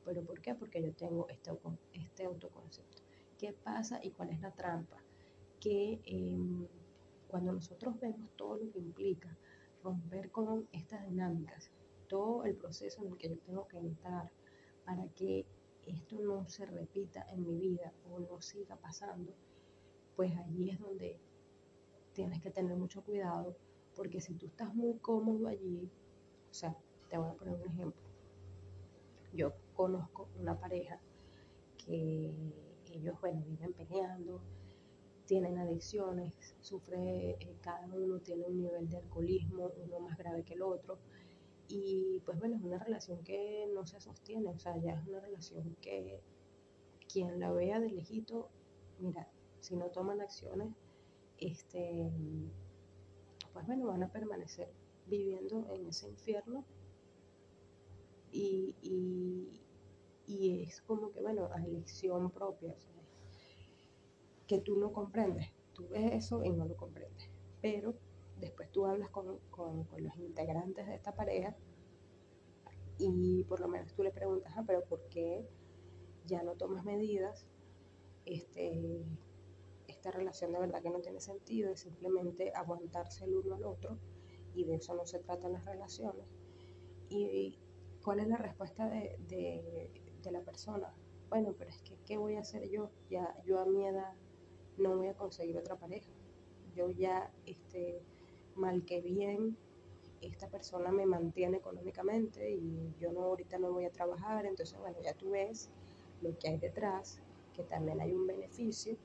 ¿Pero 0.05 0.23
por 0.23 0.41
qué? 0.41 0.55
Porque 0.55 0.83
yo 0.83 0.93
tengo 0.95 1.29
este, 1.29 1.51
este 1.93 2.25
autoconcepto. 2.25 3.03
¿Qué 3.39 3.53
pasa 3.53 4.01
y 4.03 4.11
cuál 4.11 4.31
es 4.31 4.41
la 4.41 4.51
trampa? 4.51 4.99
Que 5.61 6.01
em, 6.05 6.67
cuando 7.29 7.53
nosotros 7.53 7.99
vemos 8.01 8.31
todo 8.37 8.57
lo 8.57 8.71
que 8.71 8.79
implica 8.79 9.37
romper 9.83 10.31
con 10.31 10.69
estas 10.73 11.07
dinámicas, 11.09 11.71
todo 12.09 12.45
el 12.45 12.57
proceso 12.57 13.03
en 13.03 13.13
el 13.13 13.19
que 13.19 13.29
yo 13.29 13.39
tengo 13.39 13.69
que 13.69 13.79
entrar 13.79 14.31
para 14.85 15.07
que 15.15 15.47
esto 15.87 16.19
no 16.21 16.47
se 16.49 16.67
repita 16.67 17.25
en 17.31 17.47
mi 17.47 17.57
vida 17.57 17.93
o 18.11 18.21
no 18.21 18.41
siga 18.41 18.77
pasando, 18.77 19.33
pues 20.17 20.37
allí 20.37 20.71
es 20.71 20.79
donde 20.81 21.19
tienes 22.13 22.41
que 22.43 22.51
tener 22.51 22.77
mucho 22.77 23.03
cuidado 23.03 23.57
porque 23.95 24.21
si 24.21 24.35
tú 24.35 24.47
estás 24.47 24.75
muy 24.75 24.99
cómodo 24.99 25.49
allí, 25.49 25.91
o 26.51 26.55
sea, 26.55 26.77
te 27.09 27.19
voy 27.19 27.29
a 27.29 27.35
poner 27.35 27.55
un 27.55 27.67
ejemplo. 27.69 28.03
Yo 29.33 29.53
conozco 29.75 30.29
una 30.39 30.59
pareja 30.59 31.01
que 31.85 32.33
ellos, 32.93 33.21
bueno, 33.21 33.43
viven 33.47 33.73
peleando, 33.73 34.41
tienen 35.27 35.59
adicciones, 35.59 36.35
sufre, 36.61 37.31
eh, 37.31 37.57
cada 37.61 37.87
uno 37.87 38.19
tiene 38.21 38.45
un 38.47 38.57
nivel 38.57 38.89
de 38.89 38.97
alcoholismo, 38.97 39.71
uno 39.85 40.01
más 40.01 40.19
grave 40.19 40.43
que 40.45 40.55
el 40.55 40.63
otro. 40.63 40.99
Y 41.69 42.21
pues 42.25 42.39
bueno, 42.39 42.57
es 42.57 42.63
una 42.63 42.79
relación 42.79 43.23
que 43.23 43.69
no 43.73 43.87
se 43.87 44.01
sostiene, 44.01 44.49
o 44.49 44.59
sea, 44.59 44.77
ya 44.79 44.95
es 44.95 45.07
una 45.07 45.21
relación 45.21 45.77
que 45.81 46.21
quien 47.13 47.39
la 47.39 47.53
vea 47.53 47.79
de 47.79 47.91
lejito, 47.91 48.49
mira, 48.99 49.29
si 49.61 49.77
no 49.77 49.87
toman 49.87 50.21
acciones, 50.21 50.75
este, 51.41 52.11
pues 53.53 53.67
bueno, 53.67 53.87
van 53.87 54.03
a 54.03 54.13
permanecer 54.13 54.69
viviendo 55.07 55.67
en 55.75 55.87
ese 55.87 56.09
infierno. 56.09 56.65
Y, 58.33 58.77
es 60.29 60.81
como 60.83 61.11
que, 61.11 61.21
bueno, 61.21 61.49
a 61.53 61.65
elección 61.65 62.31
propia, 62.31 62.75
que 64.47 64.61
tú 64.61 64.79
no 64.79 64.93
comprendes, 64.93 65.49
tú 65.75 65.89
ves 65.89 66.13
eso 66.13 66.45
y 66.45 66.51
no 66.51 66.67
lo 66.67 66.77
comprendes, 66.77 67.29
pero 67.61 67.95
después 68.39 68.71
tú 68.71 68.87
hablas 68.87 69.11
con, 69.11 69.39
con, 69.51 69.87
los 69.99 70.17
integrantes 70.17 70.87
de 70.87 70.95
esta 70.95 71.15
pareja 71.15 71.57
y 72.99 73.45
por 73.45 73.61
lo 73.61 73.69
menos 73.69 73.93
tú 73.95 74.05
le 74.05 74.13
preguntas, 74.13 74.53
ah, 74.57 74.65
pero 74.67 74.85
¿por 74.85 75.01
qué 75.09 75.45
ya 76.27 76.43
no 76.43 76.55
tomas 76.55 76.85
medidas? 76.85 77.47
Este, 78.25 79.05
esta 79.91 80.11
relación 80.11 80.53
de 80.53 80.61
verdad 80.61 80.83
que 80.83 80.91
no 80.91 81.01
tiene 81.01 81.21
sentido, 81.21 81.71
es 81.71 81.81
simplemente 81.81 82.53
aguantarse 82.55 83.25
el 83.25 83.35
uno 83.35 83.57
al 83.57 83.65
otro 83.65 83.99
y 84.55 84.65
de 84.65 84.77
eso 84.77 84.95
no 84.95 85.05
se 85.05 85.19
tratan 85.19 85.53
las 85.53 85.65
relaciones. 85.65 86.27
¿Y 87.09 87.59
cuál 88.03 88.21
es 88.21 88.29
la 88.29 88.37
respuesta 88.37 88.89
de, 88.89 89.17
de, 89.29 90.31
la 90.31 90.41
persona? 90.41 90.93
Bueno, 91.29 91.55
pero 91.59 91.71
es 91.71 91.83
que, 91.83 91.97
¿qué 92.07 92.17
voy 92.17 92.37
a 92.37 92.41
hacer 92.41 92.69
yo? 92.69 92.91
Ya, 93.11 93.37
yo 93.45 93.61
a 93.61 93.67
mi 93.67 93.87
edad 93.87 94.15
no 94.79 94.97
voy 94.97 95.09
a 95.09 95.15
conseguir 95.15 95.59
otra 95.59 95.77
pareja. 95.77 96.11
Yo 96.75 96.89
ya, 96.91 97.33
este, 97.47 98.01
mal 98.55 98.85
que 98.85 99.01
bien, 99.01 99.57
esta 100.21 100.49
persona 100.49 100.93
me 100.93 101.07
mantiene 101.07 101.57
económicamente 101.57 102.51
y 102.51 102.95
yo 102.99 103.13
no 103.13 103.23
ahorita 103.23 103.59
no 103.59 103.73
voy 103.73 103.87
a 103.87 103.91
trabajar, 103.91 104.47
entonces 104.47 104.79
bueno, 104.79 104.99
ya 105.03 105.15
tú 105.15 105.31
ves 105.31 105.71
lo 106.21 106.37
que 106.39 106.49
hay 106.49 106.59
detrás, 106.59 107.21
que 107.55 107.63
también 107.65 108.01
hay 108.01 108.13
un 108.13 108.27
beneficio 108.27 108.97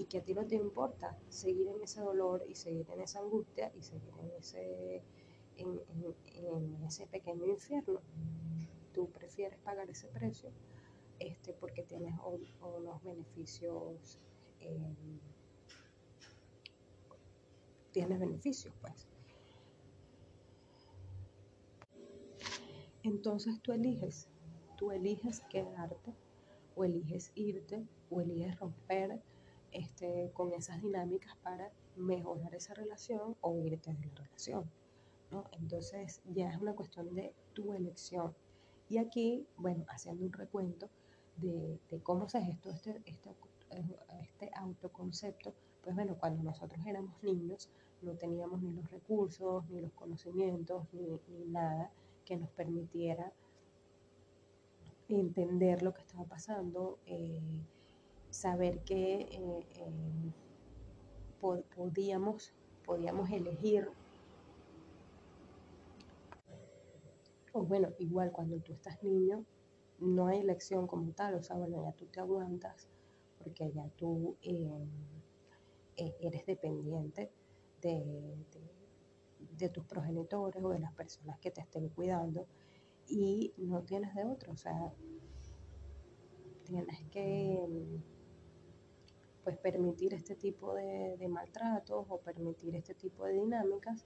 y 0.00 0.06
que 0.06 0.18
a 0.18 0.22
ti 0.22 0.32
no 0.32 0.46
te 0.46 0.54
importa 0.54 1.18
seguir 1.28 1.68
en 1.68 1.82
ese 1.82 2.00
dolor 2.00 2.42
y 2.48 2.54
seguir 2.54 2.88
en 2.90 3.02
esa 3.02 3.18
angustia 3.18 3.70
y 3.74 3.82
seguir 3.82 4.14
en 4.18 4.30
ese, 4.38 5.02
en, 5.56 6.82
ese 6.86 7.06
pequeño 7.06 7.44
infierno. 7.44 8.00
Tú 8.94 9.10
prefieres 9.10 9.58
pagar 9.58 9.90
ese 9.90 10.08
precio 10.08 10.50
este, 11.18 11.52
porque 11.52 11.82
tienes 11.82 12.14
unos 12.60 13.02
beneficios, 13.02 14.18
eh, 14.60 14.96
tienes 17.90 18.18
beneficios 18.18 18.74
pues. 18.80 19.06
Entonces 23.02 23.60
tú 23.60 23.72
eliges, 23.72 24.28
tú 24.78 24.92
eliges 24.92 25.42
quedarte 25.50 26.14
o 26.74 26.84
eliges 26.84 27.32
irte 27.34 27.86
o 28.08 28.22
eliges 28.22 28.58
romper 28.58 29.22
este, 29.72 30.30
con 30.34 30.52
esas 30.52 30.80
dinámicas 30.82 31.36
para 31.42 31.70
mejorar 31.96 32.54
esa 32.54 32.74
relación 32.74 33.36
o 33.40 33.58
irte 33.58 33.92
de 33.92 34.06
la 34.06 34.14
relación. 34.14 34.64
¿no? 35.30 35.44
Entonces 35.52 36.20
ya 36.24 36.50
es 36.50 36.60
una 36.60 36.74
cuestión 36.74 37.14
de 37.14 37.32
tu 37.54 37.72
elección. 37.72 38.34
Y 38.88 38.98
aquí, 38.98 39.46
bueno, 39.56 39.84
haciendo 39.88 40.24
un 40.24 40.32
recuento 40.32 40.88
de, 41.36 41.78
de 41.90 42.00
cómo 42.00 42.28
se 42.28 42.42
gestó 42.42 42.70
este, 42.70 43.00
este, 43.04 43.30
este, 44.20 44.50
autoconcepto, 44.56 45.54
pues 45.82 45.94
bueno, 45.94 46.16
cuando 46.18 46.42
nosotros 46.42 46.84
éramos 46.86 47.22
niños 47.22 47.70
no 48.02 48.14
teníamos 48.14 48.62
ni 48.62 48.72
los 48.72 48.90
recursos, 48.90 49.68
ni 49.70 49.80
los 49.80 49.92
conocimientos, 49.92 50.86
ni, 50.92 51.20
ni 51.28 51.44
nada 51.46 51.90
que 52.24 52.36
nos 52.36 52.50
permitiera 52.50 53.32
entender 55.08 55.82
lo 55.82 55.92
que 55.92 56.00
estaba 56.02 56.24
pasando. 56.24 56.98
Eh, 57.06 57.40
saber 58.30 58.80
que 58.80 59.22
eh, 59.22 59.66
eh, 59.76 60.32
podíamos, 61.74 62.52
podíamos 62.84 63.30
elegir 63.30 63.88
O 67.52 67.64
bueno, 67.64 67.88
igual 67.98 68.30
cuando 68.30 68.60
tú 68.60 68.72
estás 68.72 69.02
niño, 69.02 69.44
no 69.98 70.28
hay 70.28 70.38
elección 70.38 70.86
como 70.86 71.12
tal, 71.12 71.34
o 71.34 71.42
sea, 71.42 71.56
bueno, 71.56 71.82
ya 71.84 71.92
tú 71.92 72.06
te 72.06 72.20
aguantas 72.20 72.88
porque 73.42 73.72
ya 73.72 73.88
tú 73.96 74.36
eh, 74.42 74.70
eh, 75.96 76.14
eres 76.20 76.46
dependiente 76.46 77.30
de, 77.82 78.36
de, 79.58 79.68
tus 79.70 79.84
progenitores 79.84 80.62
o 80.62 80.68
de 80.68 80.78
las 80.78 80.92
personas 80.92 81.38
que 81.40 81.50
te 81.50 81.60
estén 81.60 81.88
cuidando 81.88 82.46
y 83.08 83.52
no 83.56 83.82
tienes 83.82 84.14
de 84.14 84.24
otro, 84.24 84.52
o 84.52 84.56
sea, 84.56 84.92
tienes 86.64 87.02
que 87.10 87.66
pues 89.44 89.56
permitir 89.58 90.14
este 90.14 90.34
tipo 90.34 90.74
de, 90.74 91.16
de 91.18 91.28
maltratos 91.28 92.06
o 92.08 92.18
permitir 92.18 92.76
este 92.76 92.94
tipo 92.94 93.24
de 93.24 93.34
dinámicas 93.34 94.04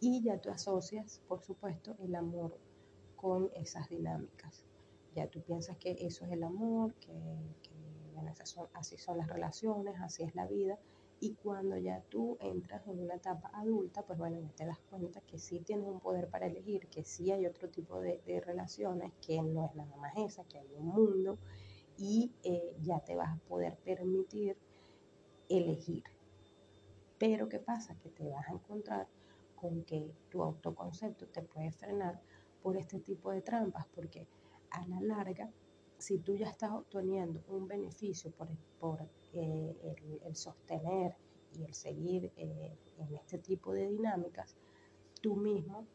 y 0.00 0.22
ya 0.22 0.40
tú 0.40 0.50
asocias, 0.50 1.20
por 1.26 1.42
supuesto, 1.42 1.96
el 1.98 2.14
amor 2.14 2.56
con 3.16 3.50
esas 3.54 3.88
dinámicas. 3.88 4.64
Ya 5.14 5.26
tú 5.26 5.42
piensas 5.42 5.76
que 5.78 5.96
eso 6.00 6.24
es 6.24 6.32
el 6.32 6.44
amor, 6.44 6.94
que, 6.94 7.12
bueno, 8.14 8.32
son, 8.44 8.68
así 8.74 8.96
son 8.96 9.18
las 9.18 9.28
relaciones, 9.28 10.00
así 10.00 10.22
es 10.22 10.34
la 10.34 10.46
vida. 10.46 10.78
Y 11.20 11.34
cuando 11.34 11.76
ya 11.76 12.00
tú 12.08 12.36
entras 12.40 12.86
en 12.86 13.00
una 13.00 13.16
etapa 13.16 13.50
adulta, 13.54 14.02
pues 14.02 14.20
bueno, 14.20 14.38
ya 14.38 14.50
te 14.54 14.66
das 14.66 14.78
cuenta 14.88 15.20
que 15.22 15.38
sí 15.40 15.58
tienes 15.60 15.88
un 15.88 15.98
poder 15.98 16.28
para 16.28 16.46
elegir, 16.46 16.86
que 16.86 17.02
sí 17.02 17.32
hay 17.32 17.44
otro 17.46 17.68
tipo 17.68 18.00
de, 18.00 18.22
de 18.24 18.40
relaciones, 18.40 19.12
que 19.26 19.42
no 19.42 19.64
es 19.64 19.74
nada 19.74 19.96
más 19.96 20.12
esa, 20.16 20.44
que 20.44 20.58
hay 20.58 20.72
un 20.76 20.86
mundo 20.86 21.38
y 21.98 22.32
eh, 22.44 22.76
ya 22.82 23.00
te 23.00 23.16
vas 23.16 23.36
a 23.36 23.48
poder 23.48 23.76
permitir 23.78 24.56
elegir. 25.48 26.04
Pero 27.18 27.48
¿qué 27.48 27.58
pasa? 27.58 27.98
Que 27.98 28.10
te 28.10 28.28
vas 28.28 28.48
a 28.48 28.52
encontrar 28.52 29.08
con 29.56 29.82
que 29.82 30.12
tu 30.30 30.42
autoconcepto 30.42 31.26
te 31.26 31.42
puede 31.42 31.72
frenar 31.72 32.20
por 32.62 32.76
este 32.76 33.00
tipo 33.00 33.32
de 33.32 33.42
trampas, 33.42 33.86
porque 33.94 34.26
a 34.70 34.86
la 34.86 35.00
larga, 35.00 35.50
si 35.98 36.18
tú 36.18 36.36
ya 36.36 36.48
estás 36.48 36.70
obteniendo 36.70 37.42
un 37.48 37.66
beneficio 37.66 38.30
por, 38.30 38.48
por 38.78 39.02
eh, 39.32 39.96
el, 40.24 40.36
sostener 40.36 41.16
y 41.56 41.64
el 41.64 41.74
seguir 41.74 42.30
eh, 42.36 42.76
en 42.98 43.14
este 43.16 43.38
tipo 43.38 43.72
de 43.72 43.88
dinámicas, 43.88 44.54
tú 45.20 45.34
mismo 45.34 45.86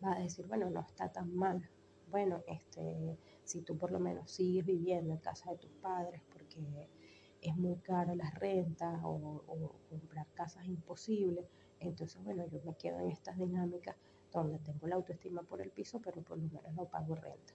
vas 0.00 0.18
a 0.18 0.20
decir, 0.20 0.46
bueno, 0.46 0.68
no 0.68 0.80
está 0.80 1.10
tan 1.10 1.34
mal. 1.34 1.68
Bueno, 2.10 2.42
este, 2.46 3.16
si 3.50 3.62
tú 3.62 3.76
por 3.76 3.90
lo 3.90 3.98
menos 3.98 4.30
sigues 4.30 4.64
viviendo 4.64 5.12
en 5.12 5.18
casa 5.18 5.50
de 5.50 5.56
tus 5.56 5.72
padres 5.82 6.22
porque 6.32 6.88
es 7.42 7.56
muy 7.56 7.76
caro 7.78 8.14
las 8.14 8.32
rentas 8.34 9.00
o, 9.02 9.42
comprar 9.88 10.26
casas 10.34 10.66
imposible, 10.66 11.48
entonces, 11.80 12.22
bueno, 12.22 12.46
yo 12.46 12.60
me 12.64 12.76
quedo 12.76 13.00
en 13.00 13.10
estas 13.10 13.36
dinámicas 13.36 13.96
donde 14.32 14.60
tengo 14.60 14.86
la 14.86 14.94
autoestima 14.94 15.42
por 15.42 15.60
el 15.60 15.70
piso, 15.70 16.00
pero 16.00 16.22
por 16.22 16.38
lo 16.38 16.48
menos 16.48 16.72
no 16.74 16.84
pago 16.84 17.16
renta. 17.16 17.54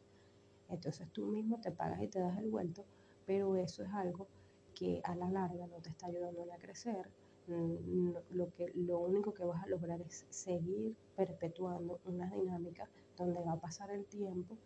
Entonces 0.67 1.07
tú 1.13 1.27
mismo 1.27 1.61
te 1.61 1.71
pagas 1.71 2.01
y 2.01 2.07
te 2.09 2.19
das 2.19 2.37
el 2.39 2.49
vuelto, 2.49 2.83
pero 3.25 3.55
eso 3.55 3.83
es 3.83 3.93
algo 3.93 4.27
que 4.73 4.99
a 5.05 5.15
la 5.15 5.29
larga 5.29 5.65
no 5.67 5.77
te 5.77 5.89
está 5.89 6.07
ayudando 6.07 6.43
a 6.51 6.57
crecer. 6.57 7.09
Mm, 7.47 8.15
lo, 8.31 8.51
que, 8.53 8.71
lo 8.73 8.99
único 8.99 9.33
que 9.33 9.45
vas 9.45 9.63
a 9.63 9.67
lograr 9.67 10.01
es 10.01 10.25
seguir 10.29 10.95
perpetuando 11.15 11.99
una 12.03 12.29
dinámica 12.31 12.89
donde 13.15 13.41
va 13.43 13.53
a 13.53 13.59
pasar 13.59 13.91
el 13.91 14.05
tiempo, 14.05 14.57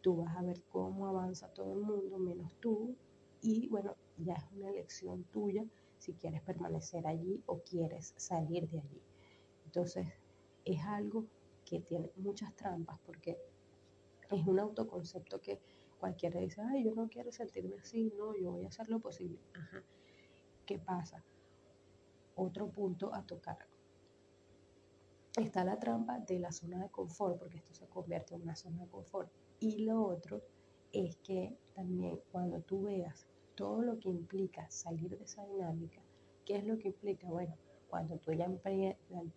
tú 0.00 0.16
vas 0.16 0.36
a 0.36 0.42
ver 0.42 0.62
cómo 0.68 1.06
avanza 1.06 1.48
todo 1.52 1.72
el 1.72 1.80
mundo, 1.80 2.18
menos 2.18 2.52
tú, 2.60 2.96
y 3.40 3.68
bueno, 3.68 3.96
ya 4.18 4.34
es 4.34 4.44
una 4.52 4.70
elección 4.70 5.24
tuya 5.24 5.64
si 5.98 6.14
quieres 6.14 6.42
permanecer 6.42 7.06
allí 7.06 7.42
o 7.46 7.60
quieres 7.60 8.14
salir 8.16 8.68
de 8.68 8.80
allí. 8.80 9.02
Entonces, 9.64 10.06
es 10.64 10.80
algo 10.82 11.26
que 11.64 11.80
tiene 11.80 12.10
muchas 12.16 12.54
trampas 12.54 12.98
porque 13.04 13.38
es 14.30 14.46
un 14.46 14.58
autoconcepto 14.58 15.40
que 15.40 15.60
cualquiera 15.98 16.40
dice, 16.40 16.60
ay, 16.62 16.84
yo 16.84 16.94
no 16.94 17.08
quiero 17.08 17.32
sentirme 17.32 17.76
así, 17.78 18.12
no, 18.16 18.34
yo 18.36 18.52
voy 18.52 18.64
a 18.64 18.68
hacer 18.68 18.88
lo 18.88 19.00
posible. 19.00 19.38
Ajá. 19.54 19.82
¿Qué 20.66 20.78
pasa? 20.78 21.24
Otro 22.34 22.68
punto 22.70 23.14
a 23.14 23.24
tocar. 23.24 23.58
Está 25.36 25.64
la 25.64 25.78
trampa 25.78 26.18
de 26.18 26.38
la 26.38 26.50
zona 26.50 26.82
de 26.82 26.90
confort, 26.90 27.38
porque 27.38 27.58
esto 27.58 27.74
se 27.74 27.86
convierte 27.86 28.34
en 28.34 28.42
una 28.42 28.56
zona 28.56 28.82
de 28.82 28.88
confort. 28.88 29.30
Y 29.58 29.84
lo 29.84 30.02
otro 30.06 30.42
es 30.92 31.16
que 31.16 31.56
también 31.74 32.20
cuando 32.30 32.60
tú 32.60 32.82
veas 32.82 33.26
todo 33.54 33.82
lo 33.82 33.98
que 33.98 34.10
implica 34.10 34.70
salir 34.70 35.16
de 35.16 35.24
esa 35.24 35.46
dinámica, 35.46 36.02
¿qué 36.44 36.56
es 36.56 36.64
lo 36.64 36.78
que 36.78 36.88
implica? 36.88 37.28
Bueno, 37.28 37.56
cuando 37.88 38.18
tú 38.18 38.32
ya, 38.32 38.48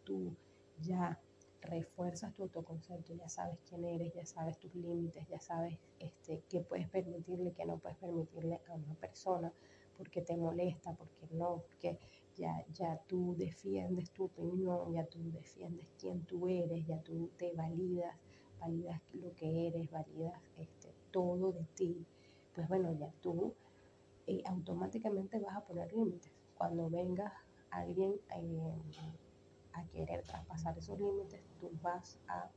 tú 0.03 0.35
ya 0.81 1.19
refuerzas 1.61 2.33
tu 2.35 2.43
autoconcepto, 2.43 3.13
ya 3.13 3.29
sabes 3.29 3.59
quién 3.67 3.85
eres, 3.85 4.13
ya 4.13 4.25
sabes 4.25 4.57
tus 4.59 4.73
límites, 4.75 5.27
ya 5.27 5.39
sabes 5.39 5.77
este, 5.99 6.43
qué 6.49 6.61
puedes 6.61 6.89
permitirle, 6.89 7.53
qué 7.53 7.65
no 7.65 7.77
puedes 7.77 7.97
permitirle 7.97 8.59
a 8.67 8.73
una 8.73 8.95
persona, 8.95 9.53
porque 9.97 10.21
te 10.21 10.35
molesta, 10.35 10.93
porque 10.93 11.27
no, 11.31 11.63
porque 11.67 11.97
ya, 12.35 12.65
ya 12.73 12.97
tú 13.07 13.35
defiendes 13.37 14.11
tu 14.11 14.25
opinión, 14.25 14.93
ya 14.93 15.05
tú 15.05 15.19
defiendes 15.31 15.87
quién 15.99 16.23
tú 16.25 16.47
eres, 16.47 16.85
ya 16.85 17.01
tú 17.01 17.29
te 17.37 17.53
validas, 17.53 18.15
validas 18.59 19.01
lo 19.13 19.33
que 19.35 19.67
eres, 19.67 19.89
validas 19.91 20.41
este, 20.57 20.93
todo 21.11 21.51
de 21.51 21.65
ti, 21.75 22.05
pues 22.53 22.67
bueno, 22.67 22.91
ya 22.93 23.11
tú 23.21 23.53
eh, 24.27 24.43
automáticamente 24.45 25.39
vas 25.39 25.57
a 25.57 25.61
poner 25.61 25.91
límites. 25.93 26.31
Cuando 26.55 26.89
venga 26.89 27.33
alguien... 27.71 28.15
Eh, 28.35 29.19
a 29.73 29.85
querer 29.87 30.23
traspasar 30.23 30.77
esos 30.77 30.99
límites, 30.99 31.41
tú 31.59 31.71
vas 31.81 32.17
a, 32.27 32.49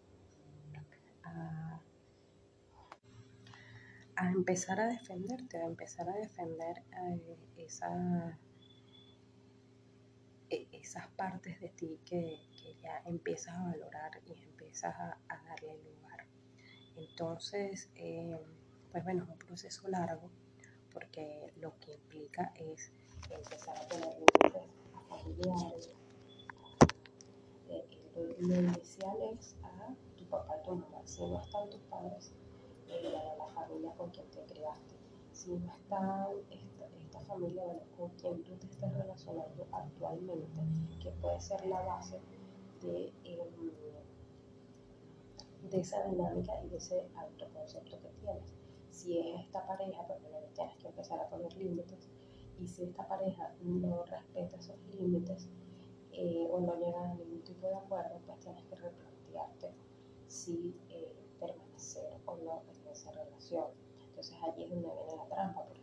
a, 4.16 4.30
empezar 4.30 4.80
a 4.80 4.86
defenderte, 4.86 5.58
a 5.58 5.66
empezar 5.66 6.08
a 6.08 6.14
defender 6.14 6.82
eh, 7.02 7.36
esa, 7.56 8.38
esas 10.82 11.08
partes 11.08 11.60
de 11.60 11.68
ti 11.70 12.00
que, 12.04 12.38
ya 12.82 13.02
empiezas 13.04 13.56
a 13.56 13.62
valorar 13.62 14.10
y 14.26 14.32
empiezas 14.42 14.94
a, 14.94 15.18
darle 15.28 15.78
lugar. 15.84 16.26
Entonces, 16.96 17.88
eh, 17.94 18.36
pues 18.90 19.04
bueno, 19.04 19.24
es 19.24 19.30
un 19.30 19.38
proceso 19.38 19.88
largo 19.88 20.30
porque 20.92 21.52
lo 21.56 21.78
que 21.78 21.94
implica 21.94 22.52
es 22.56 22.90
empezar 23.30 23.76
a 23.78 23.88
poner 23.88 24.14
límites 24.14 24.70
familiares, 25.08 25.90
lo 28.40 28.60
inicial 28.60 29.16
es 29.32 29.56
a 29.62 29.94
tu 30.16 30.24
papá 30.26 30.56
y 30.60 30.64
tu 30.64 30.74
mamá. 30.74 31.00
Si 31.04 31.22
no 31.22 31.40
están 31.40 31.70
tus 31.70 31.80
padres, 31.82 32.32
eh, 32.88 33.16
a 33.16 33.36
la 33.36 33.46
familia 33.54 33.92
con 33.96 34.10
quien 34.10 34.28
te 34.30 34.44
creaste. 34.44 34.96
Si 35.32 35.52
no 35.52 35.72
está 35.72 36.28
esta, 37.12 37.20
familia 37.20 37.62
con 37.96 38.08
quien 38.10 38.42
tú 38.42 38.56
te 38.56 38.66
estés 38.66 38.92
relacionando 38.94 39.66
actualmente, 39.70 40.48
que 41.02 41.10
puede 41.20 41.40
ser 41.40 41.64
la 41.66 41.80
base 41.82 42.18
de, 42.80 43.12
em, 43.24 43.70
de 45.70 45.80
esa 45.80 46.02
dinámica 46.08 46.52
y 46.64 46.68
de 46.68 46.76
ese 46.76 47.06
autoconcepto 47.14 48.00
que 48.00 48.08
tienes. 48.20 48.54
Si 48.90 49.18
es 49.18 49.40
esta 49.40 49.66
pareja, 49.66 50.06
pues 50.06 50.22
bueno, 50.22 50.38
tienes 50.54 50.76
que 50.78 50.88
empezar 50.88 51.20
a 51.20 51.28
poner 51.28 51.54
límites. 51.56 52.08
Y 52.58 52.66
si 52.66 52.84
esta 52.84 53.06
pareja 53.08 53.54
no 53.62 54.04
respeta 54.04 54.56
esos 54.56 54.78
límites, 54.94 55.48
eh, 56.12 56.46
o 56.50 56.60
no 56.60 56.76
llegas 56.76 57.10
a 57.10 57.14
ningún 57.14 57.42
tipo 57.42 57.66
de 57.66 57.74
acuerdo, 57.74 58.20
pues 58.26 58.38
tienes 58.40 58.64
que 58.64 58.76
replantearte 58.76 59.70
si 60.28 60.74
eh, 60.90 61.14
permanecer 61.40 62.20
o 62.26 62.36
no 62.36 62.62
en 62.68 62.88
esa 62.88 63.10
relación. 63.12 63.66
Entonces 64.08 64.36
allí 64.42 64.64
es 64.64 64.70
donde 64.70 64.88
viene 64.88 65.16
la 65.16 65.26
trampa, 65.26 65.64
porque 65.64 65.81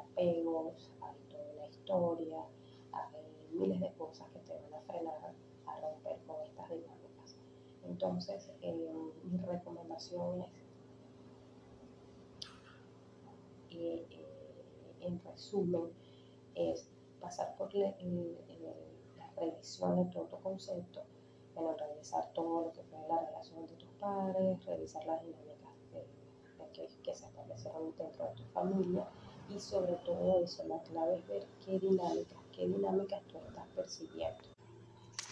apegos, 0.00 0.90
hay 1.00 1.16
toda 1.28 1.52
una 1.54 1.66
historia, 1.66 2.38
hay 2.92 3.48
miles 3.52 3.80
de 3.80 3.92
cosas 3.94 4.28
que 4.30 4.38
te 4.40 4.54
van 4.54 4.74
a 4.74 4.80
frenar 4.80 5.34
a 5.66 5.80
romper 5.80 6.18
con 6.26 6.42
estas 6.42 6.68
dinámicas. 6.68 7.36
Entonces, 7.84 8.50
eh, 8.62 9.12
mi 9.24 9.38
recomendación 9.38 10.44
es, 13.70 14.02
en 15.00 15.20
resumen, 15.24 15.92
es 16.54 16.88
pasar 17.20 17.56
por 17.56 17.74
el, 17.74 18.38
revisión 19.36 19.96
de 19.96 20.12
todo 20.12 20.24
tu 20.24 20.36
concepto, 20.40 21.02
bueno, 21.54 21.74
revisar 21.76 22.30
todo 22.34 22.66
lo 22.66 22.72
que 22.72 22.82
fue 22.82 22.98
la 23.08 23.24
relación 23.24 23.66
de 23.66 23.74
tus 23.74 23.88
padres, 23.94 24.64
revisar 24.66 25.04
las 25.06 25.22
dinámicas 25.22 25.70
que, 26.72 26.88
que, 27.02 27.14
se 27.14 27.26
establecieron 27.26 27.94
dentro 27.96 28.26
de 28.26 28.34
tu 28.34 28.44
familia 28.52 29.06
y 29.54 29.58
sobre 29.58 29.94
todo 30.04 30.42
eso, 30.42 30.64
la 30.66 30.80
clave 30.82 31.16
es 31.18 31.28
ver 31.28 31.46
qué 31.64 31.78
dinámicas, 31.78 32.38
qué 32.52 32.66
dinámicas 32.66 33.22
tú 33.24 33.38
estás 33.38 33.66
persiguiendo. 33.74 34.38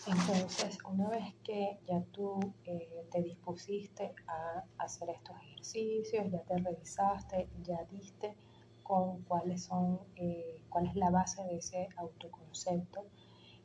Entonces, 0.06 0.78
una 0.88 1.08
vez 1.10 1.34
que 1.44 1.78
ya 1.86 2.02
tú 2.12 2.40
eh, 2.64 3.06
te 3.12 3.22
dispusiste 3.22 4.14
a 4.26 4.64
hacer 4.78 5.10
estos 5.10 5.36
ejercicios, 5.42 6.30
ya 6.30 6.42
te 6.42 6.56
revisaste, 6.56 7.48
ya 7.62 7.84
diste 7.90 8.34
con 8.82 9.22
cuáles 9.24 9.64
son, 9.64 10.00
eh, 10.16 10.62
cuál 10.70 10.86
es 10.86 10.94
la 10.94 11.10
base 11.10 11.42
de 11.44 11.56
ese 11.56 11.88
autoconcepto, 11.96 13.04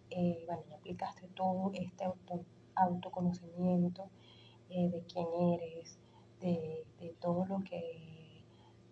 eh, 0.10 0.44
bueno, 0.46 0.64
ya 0.70 0.76
aplicaste 0.76 1.28
todo 1.30 1.72
este 1.74 2.04
auto, 2.04 2.44
autoconocimiento, 2.76 4.10
eh, 4.70 4.90
de 4.90 5.02
quién 5.04 5.28
eres, 5.54 5.98
de, 6.42 6.86
de 7.00 7.16
todo 7.22 7.46
lo 7.46 7.64
que 7.64 8.13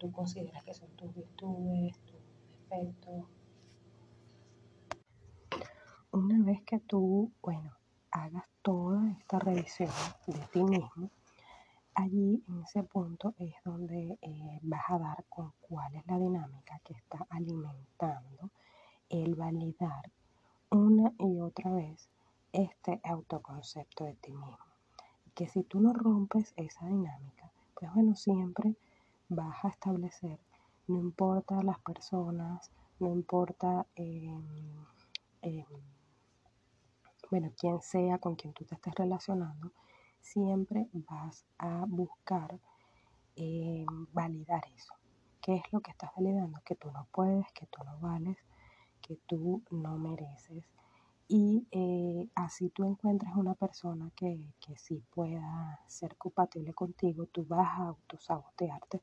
tú 0.02 0.12
consideras 0.12 0.64
que 0.64 0.74
son 0.74 0.90
tus 0.96 1.14
virtudes, 1.14 1.96
tus 2.08 2.20
defectos. 2.50 3.26
Una 6.10 6.44
vez 6.44 6.64
que 6.64 6.80
tú, 6.80 7.32
bueno, 7.44 7.72
hagas 8.10 8.46
toda 8.64 9.12
esta 9.12 9.38
revisión 9.38 9.92
de 10.26 10.40
ti 10.52 10.64
mismo, 10.64 11.12
allí 11.94 12.44
en 12.48 12.64
ese 12.64 12.82
punto 12.82 13.36
es 13.38 13.54
donde 13.64 14.18
eh, 14.24 14.60
vas 14.64 14.90
a 14.90 14.98
dar 14.98 15.24
con 15.30 15.54
cuál 15.62 15.94
es 15.94 16.08
la 16.08 16.18
dinámica 16.18 16.82
que 16.84 16.94
está 16.94 17.28
alimentando 17.30 18.50
el 19.08 19.36
validar 19.36 20.10
una 20.72 21.14
y 21.20 21.40
otra 21.42 21.70
vez 21.76 22.10
este 22.54 23.00
autoconcepto 23.04 24.06
de 24.06 24.16
ti 24.16 24.32
mismo. 24.32 24.66
Que 25.36 25.48
si 25.48 25.62
tú 25.62 25.80
no 25.80 25.94
rompes 25.94 26.54
esa 26.58 26.88
dinámica, 26.88 27.52
pues 27.76 27.94
bueno, 27.94 28.16
siempre 28.16 28.76
vas 29.32 29.64
a 29.64 29.70
establecer, 29.70 30.40
no 30.88 31.00
importa 31.00 31.64
las 31.64 31.80
personas, 31.80 32.70
no 33.00 33.14
importa, 33.14 33.88
em, 33.96 34.86
em, 35.42 35.66
bueno, 37.30 37.52
quién 37.58 37.82
sea 37.82 38.18
con 38.18 38.36
quien 38.36 38.54
tú 38.54 38.66
te 38.66 38.76
estés 38.76 38.94
relacionando, 38.96 39.72
siempre 40.20 40.90
vas 40.94 41.46
a 41.58 41.86
buscar 41.88 42.60
eh, 43.38 43.86
validar 44.12 44.64
eso. 44.76 44.94
¿Qué 45.42 45.56
es 45.56 45.64
lo 45.72 45.80
que 45.80 45.92
estás 45.92 46.12
validando? 46.16 46.60
Que 46.66 46.76
tú 46.76 46.92
no 46.92 47.08
puedes, 47.12 47.50
que 47.54 47.66
tú 47.68 47.84
no 47.86 47.98
vales, 48.00 48.38
que 49.02 49.16
tú 49.28 49.64
no 49.72 49.98
mereces. 49.98 50.66
Y 51.30 51.66
eh, 51.72 52.28
así 52.36 52.70
tú 52.70 52.84
encuentras 52.84 53.34
una 53.38 53.56
persona 53.56 54.12
que, 54.18 54.38
que 54.60 54.78
sí 54.78 55.02
pueda 55.16 55.80
ser 55.88 56.18
compatible 56.18 56.74
contigo, 56.74 57.26
tú 57.28 57.46
vas 57.46 57.80
a 57.80 57.88
autosabotearte 57.88 59.02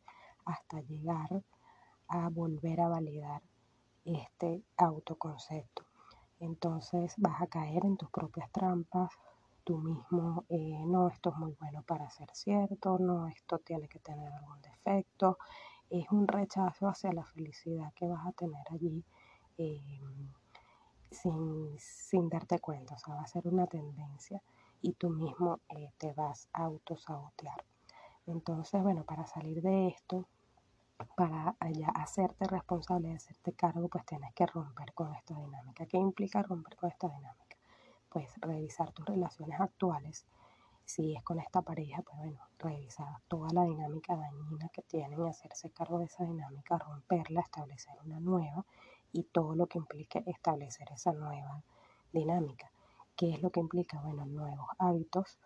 hasta 0.48 0.80
llegar 0.80 1.42
a 2.08 2.28
volver 2.30 2.80
a 2.80 2.88
validar 2.88 3.42
este 4.04 4.62
autoconcepto. 4.76 5.84
Entonces 6.40 7.14
vas 7.18 7.42
a 7.42 7.46
caer 7.46 7.84
en 7.84 7.96
tus 7.96 8.10
propias 8.10 8.50
trampas, 8.50 9.10
tú 9.64 9.78
mismo, 9.78 10.44
eh, 10.48 10.82
no, 10.86 11.08
esto 11.08 11.30
es 11.30 11.36
muy 11.36 11.54
bueno 11.60 11.82
para 11.82 12.08
ser 12.10 12.28
cierto, 12.32 12.98
no, 12.98 13.28
esto 13.28 13.58
tiene 13.58 13.88
que 13.88 13.98
tener 13.98 14.32
algún 14.32 14.60
defecto. 14.62 15.38
Es 15.90 16.10
un 16.10 16.26
rechazo 16.26 16.88
hacia 16.88 17.12
la 17.12 17.24
felicidad 17.24 17.92
que 17.94 18.06
vas 18.06 18.26
a 18.26 18.32
tener 18.32 18.64
allí 18.70 19.04
eh, 19.58 20.00
sin, 21.10 21.78
sin, 21.78 22.28
darte 22.28 22.60
cuenta, 22.60 22.94
o 22.94 22.98
sea, 22.98 23.14
va 23.14 23.22
a 23.22 23.26
ser 23.26 23.46
una 23.48 23.66
tendencia 23.66 24.40
y 24.80 24.92
tú 24.92 25.10
mismo 25.10 25.60
eh, 25.68 25.90
te 25.98 26.12
vas 26.12 26.48
a 26.52 26.64
autosabotear. 26.64 27.64
Entonces, 28.26 28.82
bueno, 28.82 29.04
para 29.04 29.26
salir 29.26 29.62
de 29.62 29.88
esto, 29.88 30.28
para 31.16 31.56
ya 31.72 31.88
hacerte 31.88 32.46
responsable, 32.46 33.14
hacerte 33.14 33.52
cargo, 33.52 33.88
pues 33.88 34.04
tienes 34.06 34.32
que 34.34 34.46
romper 34.46 34.92
con 34.94 35.14
esta 35.14 35.34
dinámica. 35.34 35.86
¿Qué 35.86 35.96
implica 35.96 36.42
romper 36.42 36.76
con 36.76 36.90
esta 36.90 37.08
dinámica? 37.08 37.48
pues 38.08 38.34
revisar 38.40 38.92
tus 38.92 39.06
relaciones 39.06 39.60
actuales. 39.60 40.26
Si 40.84 41.14
es 41.14 41.22
con 41.22 41.38
esta 41.38 41.60
pareja, 41.60 42.02
pues 42.02 42.16
bueno, 42.16 42.40
revisar 42.58 43.20
toda 43.28 43.48
la 43.52 43.64
dinámica 43.64 44.16
dañina 44.16 44.70
que 44.70 44.82
tienen 44.82 45.22
y 45.22 45.28
hacerse 45.28 45.70
cargo 45.70 45.98
de 45.98 46.06
esa 46.06 46.24
dinámica, 46.24 46.78
romperla, 46.78 47.42
establecer 47.42 47.94
una 48.04 48.18
nueva 48.20 48.64
y 49.12 49.24
todo 49.24 49.54
lo 49.54 49.66
que 49.66 49.78
implique 49.78 50.22
establecer 50.26 50.88
esa 50.92 51.12
nueva 51.12 51.62
dinámica. 52.12 52.70
¿Qué 53.16 53.34
es 53.34 53.42
lo 53.42 53.50
que 53.50 53.60
implica? 53.60 54.00
Bueno, 54.00 54.24
nuevos 54.24 54.68
hábitos, 54.78 55.38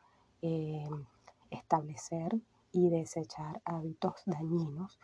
eh, 0.42 0.88
establecer 1.50 2.36
y 2.70 2.88
desechar 2.90 3.60
hábitos 3.64 4.22
dañinos 4.26 5.00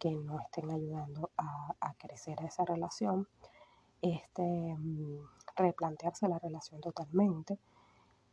que 0.00 0.10
no 0.10 0.40
estén 0.40 0.70
ayudando 0.70 1.30
a, 1.36 1.76
a 1.80 1.94
crecer 1.94 2.42
esa 2.42 2.64
relación. 2.64 3.28
Este, 4.02 4.42
mm, 4.42 5.18
replantearse 5.56 6.28
la 6.28 6.38
relación 6.38 6.80
totalmente. 6.80 7.58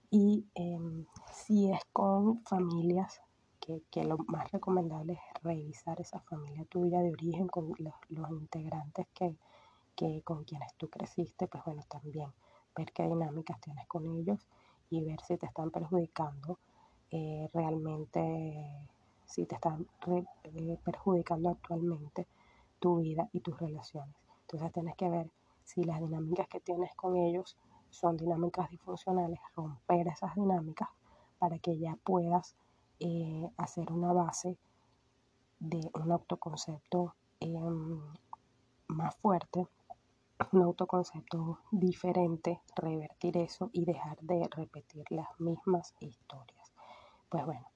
Y 0.09 0.45
em, 0.55 1.05
si 1.33 1.71
es 1.71 1.81
con 1.91 2.43
familias, 2.45 3.21
que, 3.59 3.83
que, 3.91 4.05
lo 4.05 4.17
más 4.27 4.49
recomendable 4.51 5.13
es 5.13 5.43
revisar 5.43 5.99
esa 5.99 6.21
familia 6.21 6.63
tuya 6.65 7.01
de 7.01 7.11
origen 7.11 7.47
con 7.47 7.73
los, 7.77 8.31
integrantes 8.31 9.07
que, 9.13 9.35
que, 9.95 10.21
con 10.23 10.45
quienes 10.45 10.73
tú 10.75 10.89
creciste, 10.89 11.47
pues 11.47 11.63
bueno, 11.65 11.83
también 11.89 12.31
ver 12.75 12.93
qué 12.93 13.03
dinámicas 13.03 13.59
tienes 13.59 13.87
con 13.87 14.05
ellos 14.05 14.39
y 14.89 15.03
ver 15.03 15.19
si 15.21 15.37
te 15.37 15.47
están 15.47 15.71
perjudicando 15.71 16.59
eh, 17.11 17.49
realmente, 17.53 18.87
si 19.27 19.45
te 19.45 19.55
están 19.55 19.87
eh, 20.07 20.79
perjudicando 20.83 21.49
actualmente 21.49 22.27
tu 22.79 22.97
vida 22.97 23.29
y 23.33 23.41
tus 23.41 23.59
relaciones. 23.59 24.15
Entonces 24.41 24.71
tienes 24.71 24.95
que 24.95 25.09
ver 25.09 25.29
si 25.63 25.83
las 25.83 25.99
dinámicas 25.99 26.47
que 26.47 26.61
tienes 26.61 26.95
con 26.95 27.17
ellos 27.17 27.57
son 27.89 28.17
dinámicas 28.17 28.69
disfuncionales, 28.69 29.39
romper 29.55 30.07
esas 30.07 30.33
dinámicas 30.35 30.89
para 31.39 31.59
que 31.59 31.77
ya 31.77 31.97
puedas 32.03 32.55
eh, 32.99 33.49
hacer 33.57 33.91
una 33.91 34.13
base 34.13 34.57
de 35.59 35.89
un 35.93 36.11
autoconcepto 36.11 37.13
em, 37.39 38.01
más 38.87 39.15
fuerte, 39.17 39.67
un 40.51 40.61
autoconcepto 40.61 41.59
diferente, 41.71 42.61
revertir 42.75 43.37
eso 43.37 43.69
y 43.73 43.85
dejar 43.85 44.17
de 44.21 44.47
repetir 44.51 45.03
las 45.09 45.27
mismas 45.39 45.93
historias. 45.99 46.71
Pues 47.29 47.45
bueno, 47.45 47.67